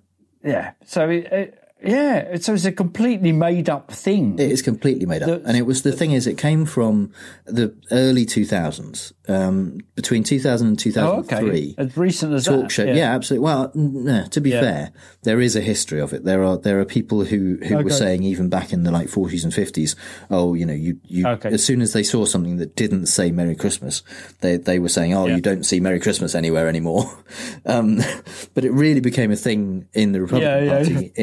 [0.45, 0.73] Yeah.
[0.85, 4.39] So, it, it, yeah, so it's a completely made up thing.
[4.39, 7.13] It is completely made up, and it was the thing is it came from
[7.47, 11.75] the early two thousands, um, between two thousand and two Oh, thousand three.
[11.79, 11.83] okay.
[11.91, 12.71] As recent as talk that.
[12.73, 12.85] show.
[12.85, 13.15] Yeah.
[13.15, 13.45] absolutely.
[13.45, 14.61] Well, no, to be Yeah.
[14.61, 14.91] fair,
[15.23, 16.25] there is a history of it.
[16.25, 19.45] There are there are people who who were saying even back in the like forties
[19.45, 19.95] and fifties,
[20.31, 21.51] oh, you know, you you Okay.
[21.51, 24.03] as soon as they saw something that didn't say Merry Christmas,
[24.41, 27.05] they they were saying, oh, you don't see Merry Christmas anywhere anymore.
[27.67, 28.01] um,
[28.55, 30.85] but it really became a thing in the Republican Yeah, yeah.
[30.85, 31.13] Party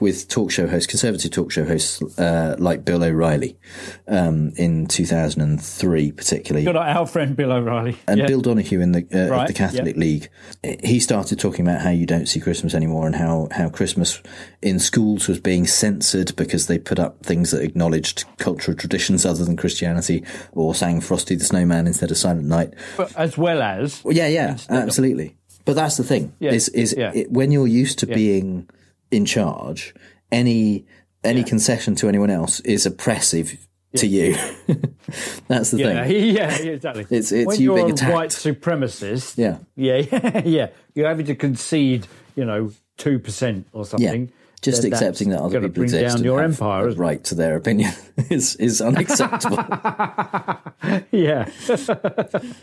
[0.00, 3.56] with talk show hosts, conservative talk show hosts uh, like Bill O'Reilly
[4.08, 7.96] um, in two thousand and three, particularly Got our friend Bill O'Reilly.
[8.06, 8.26] and Yeah.
[8.26, 10.00] Bill Donohue in the uh, of Right, the Catholic yeah.
[10.00, 10.28] League,
[10.84, 14.20] he started talking about how you don't see Christmas anymore and how how Christmas
[14.60, 19.44] in schools was being censored because they put up things that acknowledged cultural traditions other
[19.44, 22.74] than Christianity or sang Frosty the Snowman instead of Silent Night.
[22.96, 24.02] But as well as.
[24.04, 25.36] Well, yeah, yeah, absolutely.
[25.64, 27.12] But that's the thing Yeah, is is yeah.
[27.14, 28.14] it, when you're used to Yeah.
[28.14, 28.68] being
[29.12, 29.94] in charge,
[30.32, 30.84] any
[31.24, 33.56] any concession to anyone else is oppressive
[33.96, 34.34] to you.
[35.48, 36.34] that's the yeah, thing.
[36.34, 37.02] yeah, yeah, exactly.
[37.02, 38.12] It's- it's when you you're being a attacked.
[38.12, 39.36] white supremacist.
[39.38, 39.58] Yeah.
[39.76, 40.66] yeah, yeah, yeah.
[40.94, 44.32] You're having to concede, you know, two percent or something.
[44.64, 44.70] Yeah.
[44.70, 46.88] Just accepting that other people exist down your empire.
[46.92, 47.92] right to their opinion
[48.30, 49.56] is is unacceptable.
[51.10, 51.46] yeah.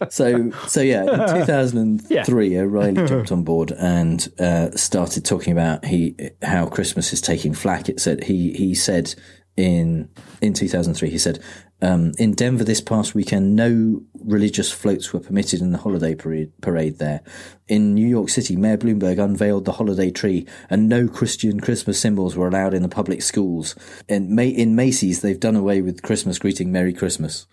[0.10, 6.16] so so yeah, in 2003, O'Reilly jumped on board and uh, started talking about he
[6.42, 7.90] how Christmas is taking flack.
[7.90, 9.14] It said he he said
[9.58, 10.10] in
[10.42, 11.40] in 2003 he said
[11.82, 16.52] um, in Denver this past weekend no religious floats were permitted in the holiday parade,
[16.62, 17.22] parade there.
[17.68, 22.36] In New York City, Mayor Bloomberg unveiled the holiday tree and no Christian Christmas symbols
[22.36, 23.76] were allowed in the public schools.
[24.08, 27.48] In, Ma- in Macy's, they've done away with Christmas greeting Merry Christmas.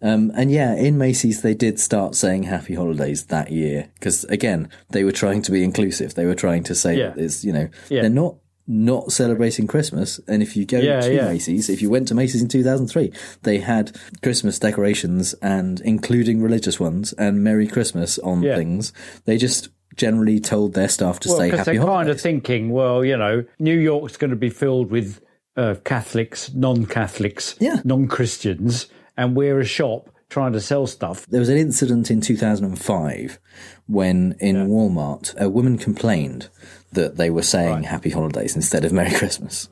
[0.00, 3.90] Um, and yeah, in Macy's, they did start saying happy holidays that year.
[3.94, 6.14] Because again, they were trying to be inclusive.
[6.14, 7.14] They were trying to say Yeah.
[7.16, 8.02] it's, you know, Yeah.
[8.02, 8.36] they're not
[8.70, 10.20] not celebrating Christmas.
[10.28, 11.24] And if you go Yeah, to yeah.
[11.28, 13.10] Macy's, if you went to Macy's in 2003,
[13.42, 18.56] they had Christmas decorations and including religious ones and Merry Christmas on Yeah.
[18.56, 18.92] things.
[19.24, 23.04] They just generally told their staff to well, say happy they're kind of thinking, well,
[23.04, 25.20] you know, New York's going to be filled with
[25.56, 31.26] uh, Catholics, non-Catholics, non-Christians, and we're a shop trying to sell stuff.
[31.26, 33.38] There was an incident in 2005
[33.86, 36.48] when in Walmart a woman complained
[36.92, 39.68] that they were saying happy holidays instead of Merry Christmas.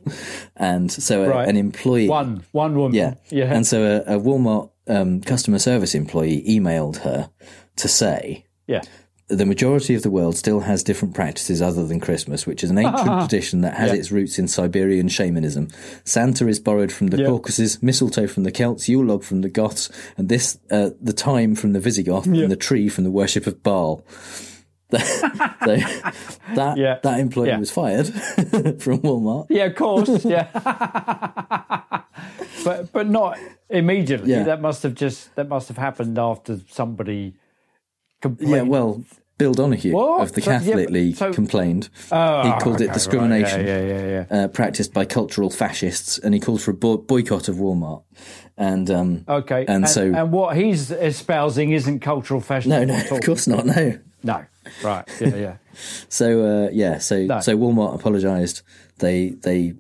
[0.57, 1.49] And so a, Right.
[1.49, 2.09] an employee.
[2.09, 2.95] One, one woman.
[2.95, 3.15] Yeah.
[3.31, 3.53] yeah.
[3.55, 7.31] And so a, a Walmart um, customer service employee emailed her
[7.77, 8.83] to say, yeah.
[9.29, 12.79] The majority of the world still has different practices other than Christmas, which is an
[12.79, 13.99] ancient tradition that has Yeah.
[13.99, 15.69] its roots in Siberian shamanism.
[16.05, 17.27] Santa is borrowed from the Yeah.
[17.27, 21.55] Caucasus, mistletoe from the Celts, Yule log from the Goths, and this uh, the time
[21.57, 22.43] from the Visigoth, Yeah.
[22.45, 24.05] and the tree from the worship of Baal.
[24.93, 24.99] so
[26.55, 27.59] that that employee Yeah.
[27.59, 28.07] was fired
[28.81, 29.47] from Walmart.
[29.51, 30.25] Yeah, of course.
[30.25, 30.47] Yeah,
[32.65, 34.31] but but not immediately.
[34.31, 34.45] Yeah.
[34.45, 37.35] That must have just that must have happened after somebody
[38.23, 38.51] complained.
[38.55, 39.05] Yeah, well,
[39.39, 40.23] Bill Donohue What?
[40.23, 41.89] of the So- yeah, Catholic but- League so- complained.
[42.11, 46.19] Oh, he called okay, it right, discrimination yeah, yeah, yeah, Uh, practiced by cultural fascists,
[46.19, 48.03] and he called for a bo- boycott of Walmart.
[48.57, 52.87] And um, Okay, and, so and what he's espousing isn't cultural fascism.
[52.89, 53.67] no, no, of course not.
[53.67, 54.45] No, no.
[54.83, 55.05] Right?
[55.21, 55.57] Yeah, yeah.
[56.09, 57.41] So uh, yeah, so No.
[57.41, 58.63] so Walmart apologised.
[59.01, 59.75] They they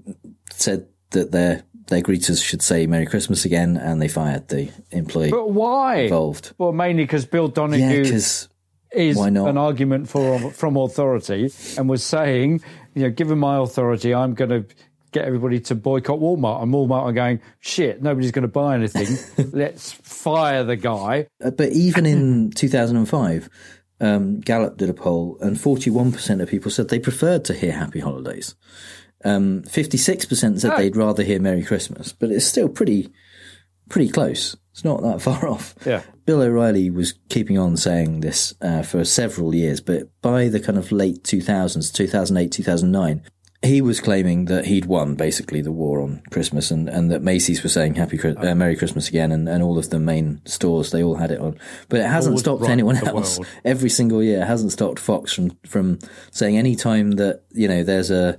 [0.52, 5.30] said that their their greeters should say Merry Christmas again, and they fired the employee
[5.30, 5.96] But why?
[6.02, 6.52] involved.
[6.58, 8.48] Well, mainly because Bill Yeah, Donohue because
[8.92, 12.60] is an argument for from authority, and was saying,
[12.94, 14.64] you know, given my authority, I'm going to
[15.12, 19.16] get everybody to boycott Walmart, and Walmart are going, shit, nobody's going to buy anything.
[19.52, 21.28] Let's fire the guy.
[21.42, 23.48] Uh, but even in 2005,
[24.00, 28.00] um, Gallup did a poll, and 41% of people said they preferred to hear Happy
[28.00, 28.54] Holidays.
[29.24, 30.76] Um, 56% said Oh.
[30.76, 33.08] they'd rather hear Merry Christmas, but it's still pretty
[33.88, 34.56] pretty close.
[34.72, 35.74] It's not that far off.
[35.86, 36.02] Yeah.
[36.24, 40.76] Bill O'Reilly was keeping on saying this uh, for several years, but by the kind
[40.76, 43.22] of late 2000s, 2008, 2009,
[43.62, 47.62] he was claiming that he'd won basically the war on Christmas and, and that Macy's
[47.62, 51.02] was saying Happy uh, Merry Christmas again and, and all of the main stores, they
[51.02, 51.58] all had it on.
[51.88, 53.38] But it hasn't stopped anyone else.
[53.38, 53.48] world.
[53.64, 56.00] Every single year it hasn't stopped Fox from, from
[56.32, 58.38] saying any time that, you know, there's a,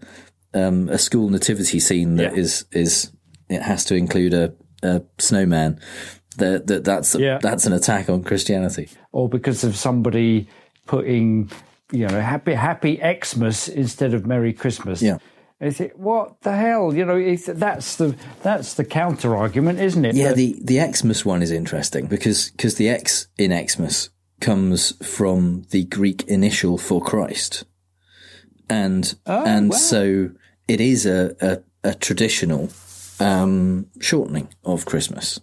[0.54, 3.12] um, a school nativity scene that is is
[3.50, 5.80] it has to include a, a snowman.
[6.38, 8.90] That that that's that's an attack on Christianity.
[9.12, 10.48] or because of somebody
[10.86, 11.50] putting,
[11.92, 15.02] you know, happy Happy Xmas instead of Merry Christmas.
[15.02, 15.18] Yeah.
[15.60, 16.94] Is it what the hell?
[16.94, 20.16] You know, it's, that's the that's the counter argument, isn't it?
[20.16, 24.94] Yeah, That- the the Xmas one is interesting because because the X in Xmas comes
[25.04, 27.66] from the Greek initial for Christ,
[28.70, 29.76] and Oh, and wow.
[29.78, 30.30] so
[30.68, 32.70] it is a a, a traditional
[33.20, 35.40] um, shortening of Christmas,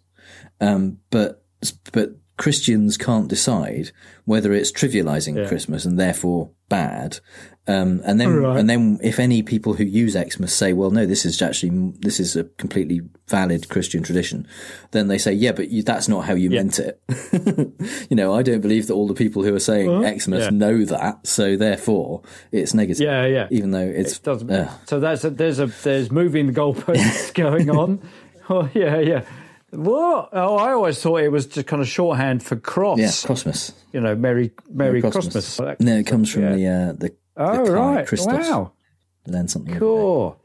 [0.61, 1.45] um, but
[1.93, 3.91] but Christians can't decide
[4.25, 5.49] whether it's trivializing Yeah.
[5.49, 7.21] Christmas and therefore bad.
[7.67, 8.59] Um, and then, Right.
[8.61, 12.21] and then, if any people who use Xmas say, "Well, no, this is actually this
[12.21, 14.47] is a completely valid Christian tradition,"
[14.91, 17.01] then they say, "Yeah, but you, that's not how you meant it."
[18.11, 20.19] you know, I don't believe that all the people who are saying Huh?
[20.19, 20.51] Xmas Yeah.
[20.51, 22.21] know that, so therefore
[22.53, 23.03] it's negative.
[23.03, 23.49] Yeah, yeah.
[23.51, 24.51] Even though it's it doesn't.
[24.51, 28.01] uh, so that's a, there's a there's moving the goalposts going on.
[28.51, 29.23] Oh yeah, yeah.
[29.71, 30.29] What?
[30.35, 32.99] Oh, I always thought it was just kind of shorthand for cross.
[32.99, 33.73] yeah, Christmas.
[33.93, 35.59] You know, Merry Merry No, Christmas.
[35.81, 36.55] No, it comes from Yeah.
[36.55, 38.07] the uh, the Oh right!
[38.07, 38.49] Christos.
[38.49, 38.73] Wow.
[39.27, 39.79] Learn something.
[39.79, 40.39] Cool.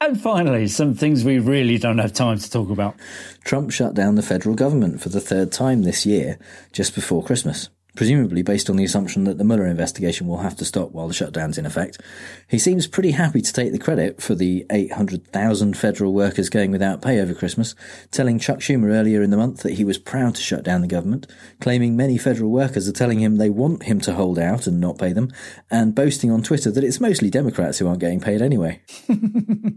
[0.00, 2.96] And finally, some things we really don't have time to talk about.
[3.44, 6.38] Trump shut down the federal government for the third time this year,
[6.72, 7.68] just before Christmas.
[7.98, 11.14] Presumably based on the assumption that the Mueller investigation will have to stop while the
[11.14, 12.00] shutdown's in effect.
[12.46, 17.02] He seems pretty happy to take the credit for the 800,000 federal workers going without
[17.02, 17.74] pay over Christmas,
[18.12, 20.86] telling Chuck Schumer earlier in the month that he was proud to shut down the
[20.86, 21.26] government,
[21.60, 24.96] claiming many federal workers are telling him they want him to hold out and not
[24.96, 25.32] pay them,
[25.68, 28.80] and boasting on Twitter that it's mostly Democrats who aren't getting paid anyway.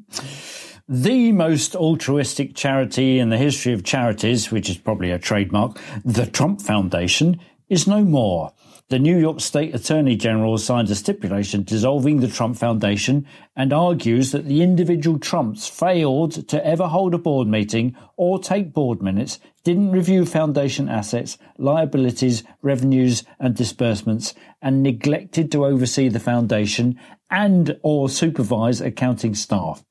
[0.90, 6.26] The most altruistic charity in the history of charities, which is probably a trademark, the
[6.26, 7.40] Trump Foundation,
[7.72, 8.52] is no more.
[8.90, 14.34] The New York State Attorney General signed a stipulation dissolving the Trump Foundation and argues
[14.34, 19.40] that the individual Trumps failed to ever hold a board meeting or take board minutes,
[19.64, 27.00] didn't review foundation assets, liabilities, revenues and disbursements, and neglected to oversee the foundation
[27.30, 29.86] and or supervise accounting staff.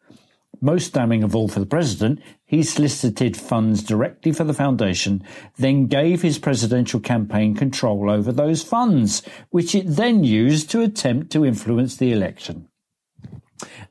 [0.60, 5.24] Most damning of all for the president, he solicited funds directly for the foundation,
[5.56, 11.32] then gave his presidential campaign control over those funds, which it then used to attempt
[11.32, 12.68] to influence the election.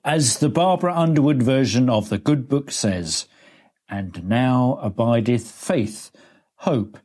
[0.03, 3.27] As the Barbara Underwood version of the good book says,
[3.89, 6.11] and now abideth faith,
[6.57, 6.97] hope,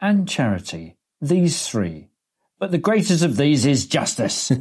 [0.00, 2.08] and charity, these three.
[2.58, 4.52] But the greatest of these is justice.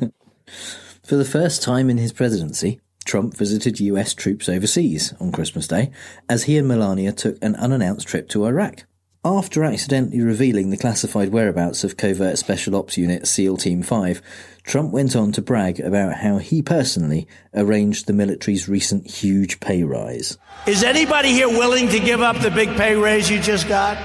[1.04, 5.92] For the first time in his presidency, Trump visited US troops overseas on Christmas Day
[6.30, 8.84] as he and Melania took an unannounced trip to Iraq.
[9.26, 14.22] After accidentally revealing the classified whereabouts of Covert Special Ops Unit SEAL Team 5,
[14.64, 19.84] Trump went on to brag about how he personally arranged the military's recent huge pay
[19.84, 20.38] rise.
[20.66, 23.98] Is anybody here willing to give up the big pay raise you just got?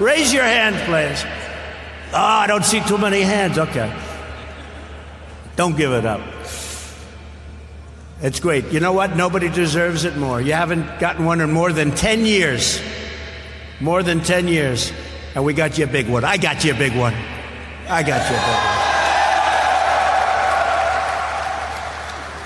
[0.00, 1.24] Raise your hand, please.
[2.12, 3.58] Oh, I don't see too many hands.
[3.58, 3.92] Okay.
[5.56, 6.20] Don't give it up.
[8.20, 8.72] It's great.
[8.72, 9.16] You know what?
[9.16, 10.40] Nobody deserves it more.
[10.40, 12.82] You haven't gotten one in more than 10 years.
[13.80, 14.92] More than 10 years.
[15.36, 16.24] And we got you a big one.
[16.24, 17.14] I got you a big one.
[17.88, 18.88] I got you a big one.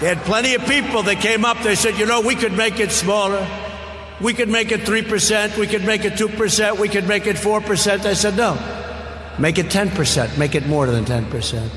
[0.00, 1.62] They had plenty of people that came up.
[1.62, 3.46] They said, you know, we could make it smaller.
[4.20, 5.56] We could make it 3%.
[5.56, 6.78] We could make it 2%.
[6.78, 8.04] We could make it 4%.
[8.04, 8.54] I said, no.
[9.38, 10.36] Make it 10%.
[10.36, 11.70] Make it more than 10%.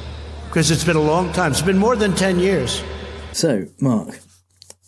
[0.47, 1.51] Because it's been a long time.
[1.53, 2.83] It's been more than 10 years.
[3.35, 4.21] So, Mark,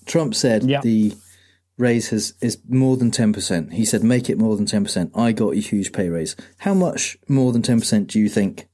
[0.06, 1.14] Trump said the
[1.78, 3.74] raise has is more than 10%.
[3.74, 5.12] He said, make it more than 10%.
[5.14, 6.38] I got a huge pay raise.
[6.60, 8.70] How much more than 10% do you think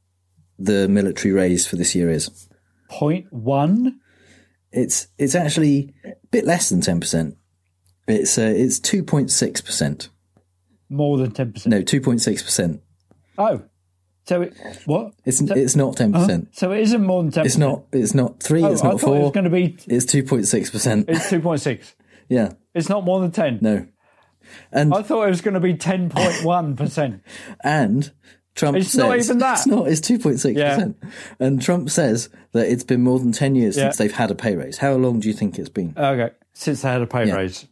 [0.60, 2.48] the military raise for this year is?
[2.88, 4.00] Point one.
[4.72, 7.36] It's it's actually a bit less than 10%.
[8.08, 10.10] It's uh, it's 2.6%.
[10.90, 11.66] More than 10%.
[11.66, 12.80] No, 2.6%.
[13.40, 13.64] Oh.
[14.26, 14.54] So it,
[14.86, 15.14] what?
[15.26, 16.14] It's So- it's not 10%.
[16.16, 16.38] Huh?
[16.54, 17.46] So it isn't more than 10%.
[17.46, 19.18] It's not it's not 3, Oh, it's not thought 4.
[19.28, 19.78] It's going to be.
[19.88, 21.06] It's 2.6%.
[21.10, 21.94] It's 2.6.
[22.30, 22.54] yeah.
[22.74, 23.60] It's not more than 10.
[23.62, 23.86] No.
[24.72, 27.22] And I thought it was going to be 10.1%.
[27.64, 28.12] And
[28.56, 29.54] Trump It's says not even that.
[29.60, 29.88] it's not.
[29.88, 30.96] It's two point six percent.
[31.40, 33.86] And Trump says that it's been more than ten years Yeah.
[33.86, 34.78] since they've had a pay raise.
[34.78, 35.94] How long do you think it's been?
[35.98, 36.30] okay.
[36.54, 37.36] Since they had a pay Yeah.
[37.36, 37.68] raise.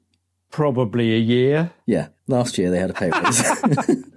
[0.49, 1.71] probably a year.
[1.85, 4.03] Yeah, last year they had a pay raise.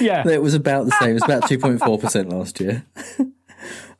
[0.00, 0.26] Yeah.
[0.28, 1.10] it was about the same.
[1.10, 2.84] It was about two point four percent last year,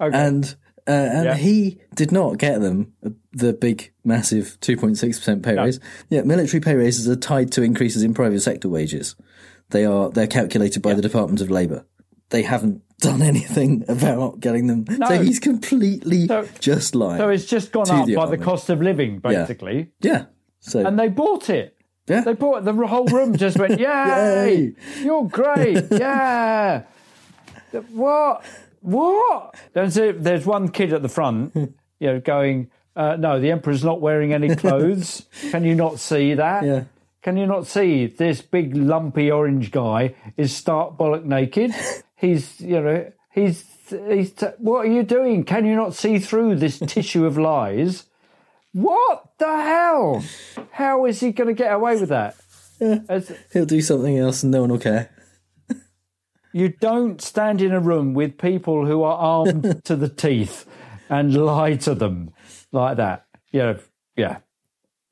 [0.01, 0.55] and
[0.87, 1.35] uh, and Yeah.
[1.37, 2.93] he did not get them
[3.33, 5.81] the big, massive two point six percent pay raise.
[6.11, 9.17] Yeah, military pay raises are tied to increases in private sector wages.
[9.71, 11.87] They are they're calculated by the Department of Labour.
[12.31, 14.85] They haven't done anything about getting them.
[14.89, 15.09] No.
[15.09, 16.29] So he's completely
[16.61, 17.19] just lying.
[17.19, 19.41] So it's just gone up by the cost of living, Yeah.
[19.43, 19.91] basically.
[20.01, 20.27] Yeah.
[20.61, 21.77] So And they bought it.
[22.07, 22.21] Yeah.
[22.21, 22.65] They bought.
[22.65, 24.75] The whole room just went, Yay!
[25.01, 25.85] You're great.
[25.91, 26.83] Yeah.
[27.91, 28.45] What?
[28.83, 29.57] What?
[29.73, 33.83] There's, a, there's one kid at the front, you know, going, uh, No, the Emperor's
[33.83, 35.27] not wearing any clothes.
[35.51, 36.65] Can you not see that?
[36.65, 36.85] Yeah.
[37.23, 41.73] Can you not see this big lumpy orange guy is stark bollock naked?
[42.17, 45.43] He's, you know, he's, he's, what are you doing?
[45.45, 48.05] Can you not see through this tissue of lies?
[48.75, 50.25] What the hell?
[50.73, 52.35] How is he going to get away with that?
[53.09, 55.11] As- he'll do something else and no one will care.
[56.53, 60.67] you don't stand in a room with people who are armed to the teeth
[61.09, 62.33] and lie to them
[62.73, 63.27] like that.
[63.53, 63.79] Know,
[64.17, 64.39] yeah.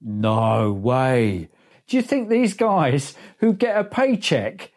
[0.00, 1.48] No way.
[1.86, 4.72] Do you think these guys who get a paycheck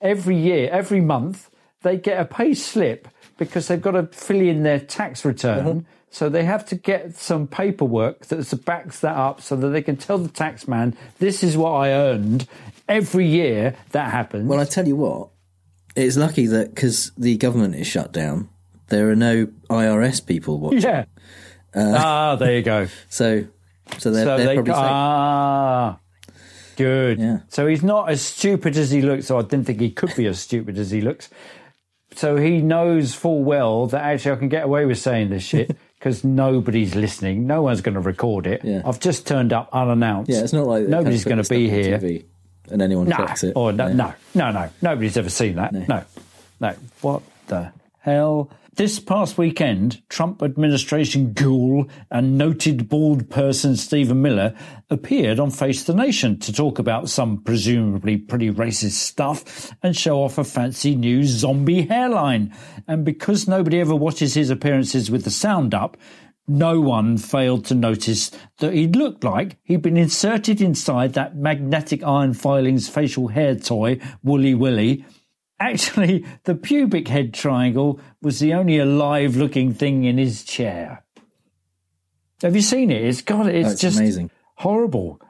[0.00, 1.50] every year, every month,
[1.82, 3.06] they get a pay slip
[3.38, 5.66] because they've got to fill in their tax return?
[5.66, 5.80] Uh-huh.
[6.14, 9.96] So they have to get some paperwork that backs that up so that they can
[9.96, 12.46] tell the tax man, this is what I earned.
[12.88, 14.48] Every year that happens.
[14.48, 15.30] Well, I tell you what,
[15.96, 18.48] it's lucky that because the government is shut down,
[18.90, 20.82] there are no IRS people watching.
[20.82, 21.06] Yeah.
[21.74, 22.86] Uh, ah, there you go.
[23.08, 23.46] So,
[23.98, 24.82] so they're, so they're they probably safe.
[24.82, 25.98] ah
[26.76, 27.18] good.
[27.18, 27.38] Yeah.
[27.48, 29.26] So he's not as stupid as he looks.
[29.26, 31.28] So I didn't think he could be as stupid as he looks.
[32.14, 35.76] So he knows full well that actually I can get away with saying this shit
[36.04, 37.46] because nobody's listening.
[37.46, 38.62] No one's going to record it.
[38.84, 40.30] I've just turned up unannounced.
[40.30, 42.18] Yeah, it's not like nobody's going to be this stuff on here.
[42.18, 42.24] TV
[42.70, 43.52] and anyone no, it.
[43.56, 43.94] Or no, Yeah.
[43.94, 44.70] no, no, no.
[44.82, 45.72] Nobody's ever seen that.
[45.72, 46.04] No.
[46.60, 48.50] no, What the hell?
[48.76, 54.52] This past weekend, Trump administration ghoul and noted bald person Stephen Miller
[54.90, 60.24] appeared on Face the Nation to talk about some presumably pretty racist stuff and show
[60.24, 62.52] off a fancy new zombie hairline.
[62.88, 65.96] And because nobody ever watches his appearances with the sound up,
[66.48, 72.02] no one failed to notice that he looked like he'd been inserted inside that magnetic
[72.02, 75.04] iron filings facial hair toy, Wooly Willy.
[75.60, 81.04] Actually, the pubic head triangle was the only alive looking thing in his chair.
[82.42, 83.02] Have you seen it?
[83.04, 84.30] It's got it's That's just amazing.
[84.56, 85.20] horrible.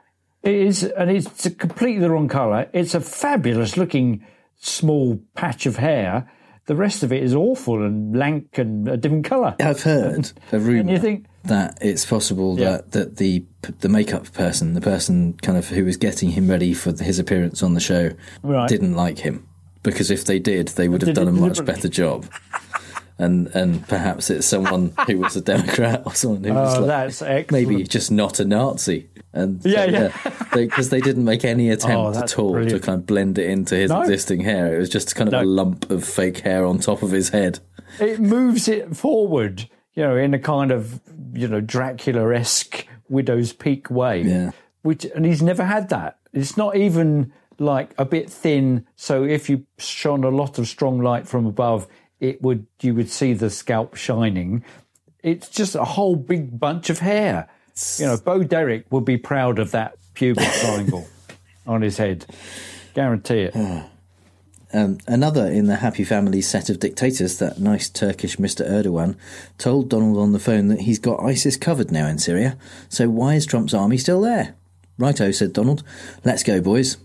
[0.43, 2.69] It is, and it's completely the wrong colour.
[2.73, 4.25] It's a fabulous looking
[4.57, 6.29] small patch of hair.
[6.67, 9.55] The rest of it is awful and lank and a different colour.
[9.59, 12.71] I've heard a And rumor you think, that it's possible Yeah.
[12.71, 13.45] that, that the
[13.79, 17.61] the makeup person, the person kind of who was getting him ready for his appearance
[17.61, 18.11] on the show,
[18.41, 18.67] Right.
[18.67, 19.47] didn't like him
[19.85, 22.25] because if they did, they would have done a much better job.
[23.17, 27.13] And and perhaps it's someone who was a Democrat or someone who was Oh, like,
[27.17, 29.07] that's maybe just not a Nazi.
[29.31, 30.11] And Yeah, yeah.
[30.53, 32.81] because they, didn't make any oh, attempt Oh, at all brilliant.
[32.81, 34.01] to kind of blend it into his No.
[34.01, 34.75] existing hair.
[34.75, 37.59] It was just kind of a lump of fake hair on top of his head.
[38.01, 40.99] it moves it forward, you know, in a kind of,
[41.33, 44.23] you know, Dracula esque Widow's Peak way.
[44.23, 44.51] Yeah.
[44.81, 46.17] Which, and he's never had that.
[46.33, 48.85] It's not even like a bit thin.
[48.95, 51.87] So if you shone a lot of strong light from above,
[52.19, 54.63] it would, you would see the scalp shining.
[55.23, 57.47] It's just a whole big bunch of hair.
[57.97, 61.07] You know, Bo Derek would be proud of that pubic triangle
[61.67, 62.25] on his head.
[62.93, 63.85] Guarantee it.
[64.73, 68.69] Um, another in the Happy Family set of dictators, that nice Turkish Mr.
[68.69, 69.15] Erdogan,
[69.57, 72.57] told Donald on the phone that he's got ISIS covered now in Syria,
[72.89, 74.55] so why is Trump's army still there?
[74.97, 75.83] Righto, said Donald.
[76.23, 76.97] Let's go, boys.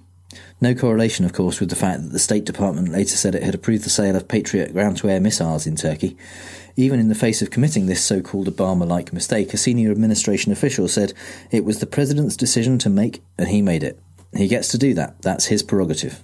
[0.61, 3.55] No correlation, of course, with the fact that the State Department later said it had
[3.55, 6.17] approved the sale of Patriot ground to air missiles in Turkey.
[6.77, 10.53] Even in the face of committing this so called Obama like mistake, a senior administration
[10.53, 11.13] official said
[11.51, 13.99] it was the president's decision to make, and he made it.
[14.37, 15.21] He gets to do that.
[15.23, 16.23] That's his prerogative.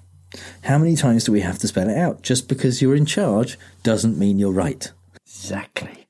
[0.63, 2.23] How many times do we have to spell it out?
[2.23, 4.91] Just because you're in charge doesn't mean you're right.
[5.25, 6.06] Exactly.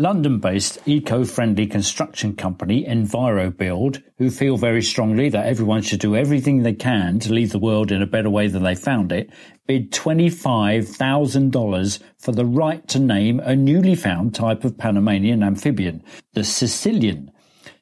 [0.00, 6.14] London based eco friendly construction company EnviroBuild, who feel very strongly that everyone should do
[6.14, 9.28] everything they can to leave the world in a better way than they found it,
[9.66, 16.42] bid $25,000 for the right to name a newly found type of Panamanian amphibian, the
[16.42, 17.32] caecilian.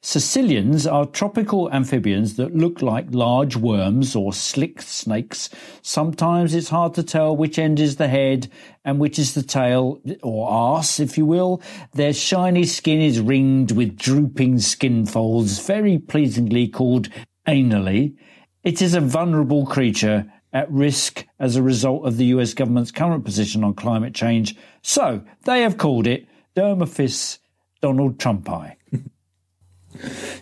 [0.07, 5.49] Caecilians are tropical amphibians that look like large worms or slick snakes.
[5.81, 8.49] Sometimes it's hard to tell which end is the head
[8.85, 11.61] and which is the tail, or arse, if you will.
[11.93, 17.09] Their shiny skin is ringed with drooping skin folds, very pleasingly called
[17.45, 18.15] annuli,
[18.63, 23.25] it is a vulnerable creature at risk as a result of the US government's current
[23.25, 24.55] position on climate change.
[24.81, 27.39] So they have called it Dermophis
[27.83, 28.75] donaldtrumpi.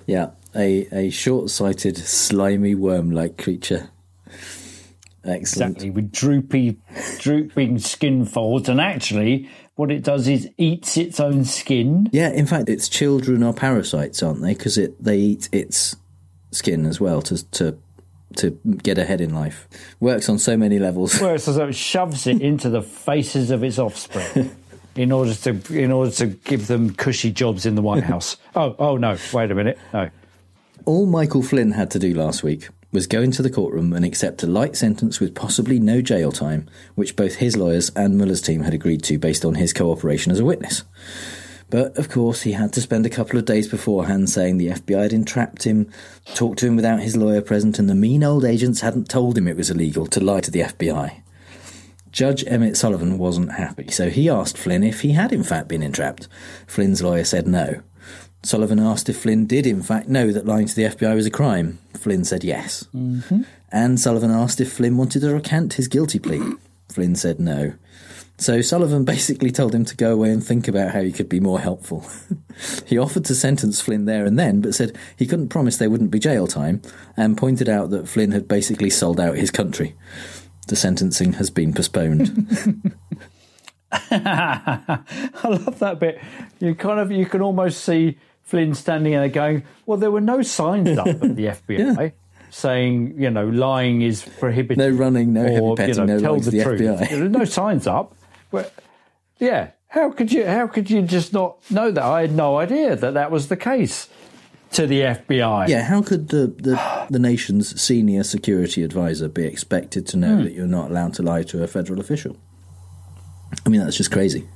[0.06, 3.90] Yeah, a, a short sighted, slimy worm like creature.
[5.24, 5.78] Excellent.
[5.78, 6.78] Exactly, with droopy,
[7.20, 8.70] drooping skin folds.
[8.70, 12.10] And actually, what it does is eats its own skin.
[12.12, 14.54] Yeah, in fact, its children are parasites, aren't they?
[14.54, 15.96] Because it they eat its
[16.52, 17.78] skin as well to to
[18.38, 18.52] to
[18.84, 19.68] get ahead in life.
[20.00, 21.20] Works on so many levels.
[21.20, 24.56] Well, so it shoves it into the faces of its offspring.
[24.96, 28.38] In order to, in order to give them cushy jobs in the White House.
[28.56, 29.18] Oh, oh no!
[29.34, 29.78] Wait a minute.
[29.94, 30.10] No.
[30.86, 34.42] All Michael Flynn had to do last week was go into the courtroom and accept
[34.42, 38.62] a light sentence with possibly no jail time, which both his lawyers and Mueller's team
[38.62, 40.84] had agreed to based on his cooperation as a witness.
[41.70, 45.02] But of course, he had to spend a couple of days beforehand saying the FBI
[45.04, 45.92] had entrapped him,
[46.36, 49.48] talked to him without his lawyer present, and the mean old agents hadn't told him
[49.48, 51.22] it was illegal to lie to the FBI.
[52.16, 55.84] Judge Emmett Sullivan wasn't happy, so he asked Flynn if he had in fact been
[55.84, 56.30] entrapped.
[56.66, 57.82] Flynn's lawyer said no.
[58.42, 61.30] Sullivan asked if Flynn did in fact know that lying to the FBI was a
[61.30, 61.78] crime.
[61.94, 62.86] Flynn said yes.
[62.96, 63.42] Mm-hmm.
[63.70, 66.54] And Sullivan asked if Flynn wanted to recant his guilty plea.
[66.88, 67.74] Flynn said no.
[68.38, 71.42] So Sullivan basically told him to go away and think about how he could be
[71.42, 72.06] more helpful.
[72.86, 76.12] he offered to sentence Flynn there and then, but said he couldn't promise there wouldn't
[76.12, 76.82] be jail time,
[77.18, 79.96] and pointed out that Flynn had basically sold out his country.
[80.68, 82.92] The sentencing has been postponed.
[83.92, 85.00] I
[85.44, 86.20] love that bit.
[86.60, 90.42] You kind of you can almost see Flynn standing there going, "Well, there were no
[90.42, 92.14] signs up at the FBI
[92.50, 94.78] saying, you know, lying is prohibited.
[94.78, 96.82] No running, no heavy or, petting, you know, no tell the the truth.
[96.82, 97.10] FBI.
[97.10, 98.16] There are no signs up.
[98.52, 98.74] But
[99.40, 100.46] yeah, how could you?
[100.46, 102.04] How could you just not know that?
[102.04, 104.10] I had no idea that that was the case
[104.76, 105.68] to the FBI.
[105.68, 110.44] Yeah, how could the, the, the nation's senior security advisor be expected to know Hmm.
[110.44, 112.38] that you're not allowed to lie to a federal official?
[113.66, 114.48] I mean, that's just crazy.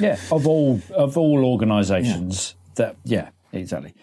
[0.00, 3.94] Yeah, of all of all organisations that yeah, exactly.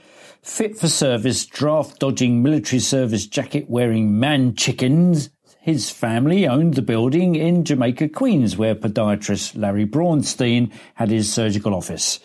[0.41, 5.29] Fit for service, draft dodging, military service jacket wearing man chickens.
[5.61, 11.75] His family owned the building in Jamaica, Queens, where podiatrist Larry Braunstein had his surgical
[11.75, 12.19] office.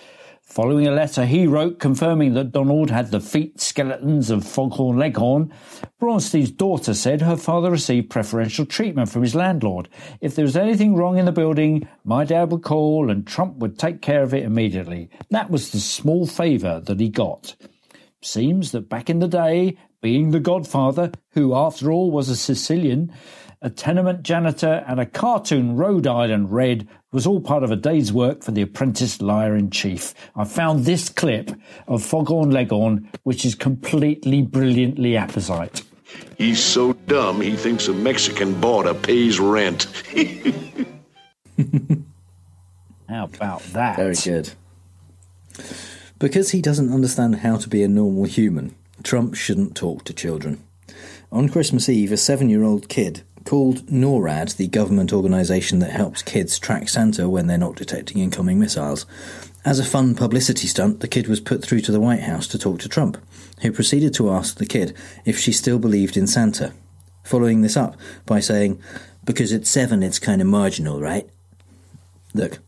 [0.54, 5.52] Following a letter he wrote confirming that Donald had the feet skeletons of Foghorn Leghorn,
[5.98, 9.88] Braunstein's daughter said her father received preferential treatment from his landlord.
[10.20, 13.80] If there was anything wrong in the building, my dad would call and Trump would
[13.80, 15.10] take care of it immediately.
[15.30, 17.56] That was the small favour that he got.
[18.22, 23.12] Seems that back in the day, being the godfather, who after all was a Sicilian,
[23.60, 28.12] a tenement janitor, and a cartoon Rhode Island Red was all part of a day's
[28.12, 30.12] work for the apprentice liar in chief.
[30.34, 31.52] I found this clip
[31.86, 35.82] of Foghorn Leghorn, which is completely brilliantly apposite.
[36.36, 39.86] He's so dumb he thinks a Mexican border pays rent.
[43.08, 43.94] How about that?
[43.94, 44.50] Very good.
[46.18, 50.64] Because he doesn't understand how to be a normal human, Trump shouldn't talk to children.
[51.30, 56.22] On Christmas Eve, a seven year old kid called NORAD, the government organisation that helps
[56.22, 59.06] kids track Santa when they're not detecting incoming missiles.
[59.64, 62.58] As a fun publicity stunt, the kid was put through to the White House to
[62.58, 63.16] talk to Trump,
[63.62, 66.72] who proceeded to ask the kid if she still believed in Santa,
[67.22, 68.80] following this up by saying,
[69.24, 71.28] Because at seven, it's kind of marginal, right?
[72.34, 72.58] Look,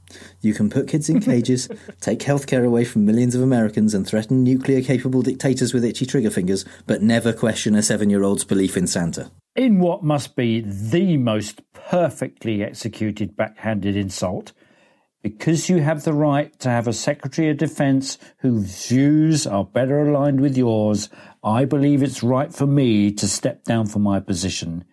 [0.41, 1.69] you can put kids in cages,
[2.01, 6.31] take healthcare away from millions of Americans, and threaten nuclear capable dictators with itchy trigger
[6.31, 9.31] fingers, but never question a seven year old's belief in Santa.
[9.57, 14.53] In what must be the most perfectly executed backhanded insult,
[15.23, 20.01] because you have the right to have a Secretary of Defense whose views are better
[20.01, 21.09] aligned with yours,
[21.43, 24.85] I believe it's right for me to step down from my position.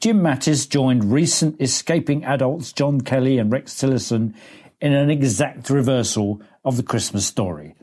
[0.00, 4.34] Jim Mattis joined recent escaping adults John Kelly and Rex Tillerson
[4.80, 7.76] in an exact reversal of the Christmas story.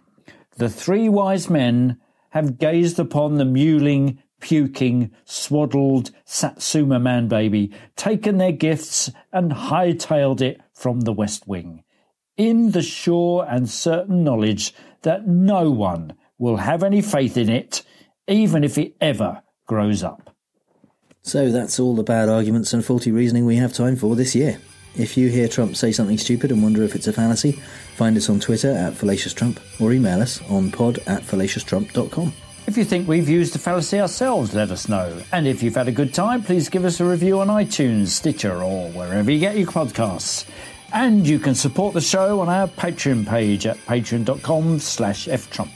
[0.58, 1.98] The three wise men
[2.32, 10.42] have gazed upon the mewling, puking, swaddled Satsuma man baby, taken their gifts, and hightailed
[10.42, 11.84] it from the West Wing,
[12.38, 17.84] in the sure and certain knowledge that no one will have any faith in it,
[18.28, 20.36] even if it ever grows up.
[21.22, 24.60] So that's all the bad arguments and faulty reasoning we have time for this year.
[24.98, 27.54] If you hear Trump say something stupid and wonder if it's a fallacy,
[27.96, 32.32] find us on Twitter at FallaciousTrump or email us on pod at fallacioustrump.com.
[32.68, 35.22] If you think we've used a fallacy ourselves, let us know.
[35.32, 38.64] And if you've had a good time, please give us a review on iTunes, Stitcher,
[38.64, 40.46] or wherever you get your podcasts.
[40.92, 45.70] And you can support the show on our Patreon page at patreon.com slash ftrump.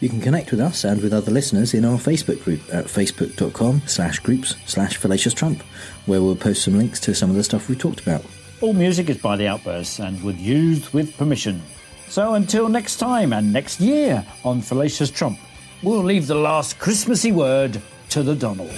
[0.00, 3.82] You can connect with us and with other listeners in our Facebook group at facebook.com
[3.86, 5.62] slash groups slash fallacious Trump,
[6.06, 8.24] where we'll post some links to some of the stuff we talked about.
[8.62, 11.62] All music is by The Outbursts and was used with permission.
[12.08, 15.38] So until next time and next year on Fallacious Trump,
[15.82, 17.80] we'll leave the last Christmassy word
[18.10, 18.70] to the Donald.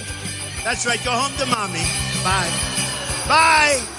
[0.63, 1.03] That's right.
[1.03, 1.83] Go home to mommy.
[2.23, 2.51] Bye.
[3.27, 3.98] Bye.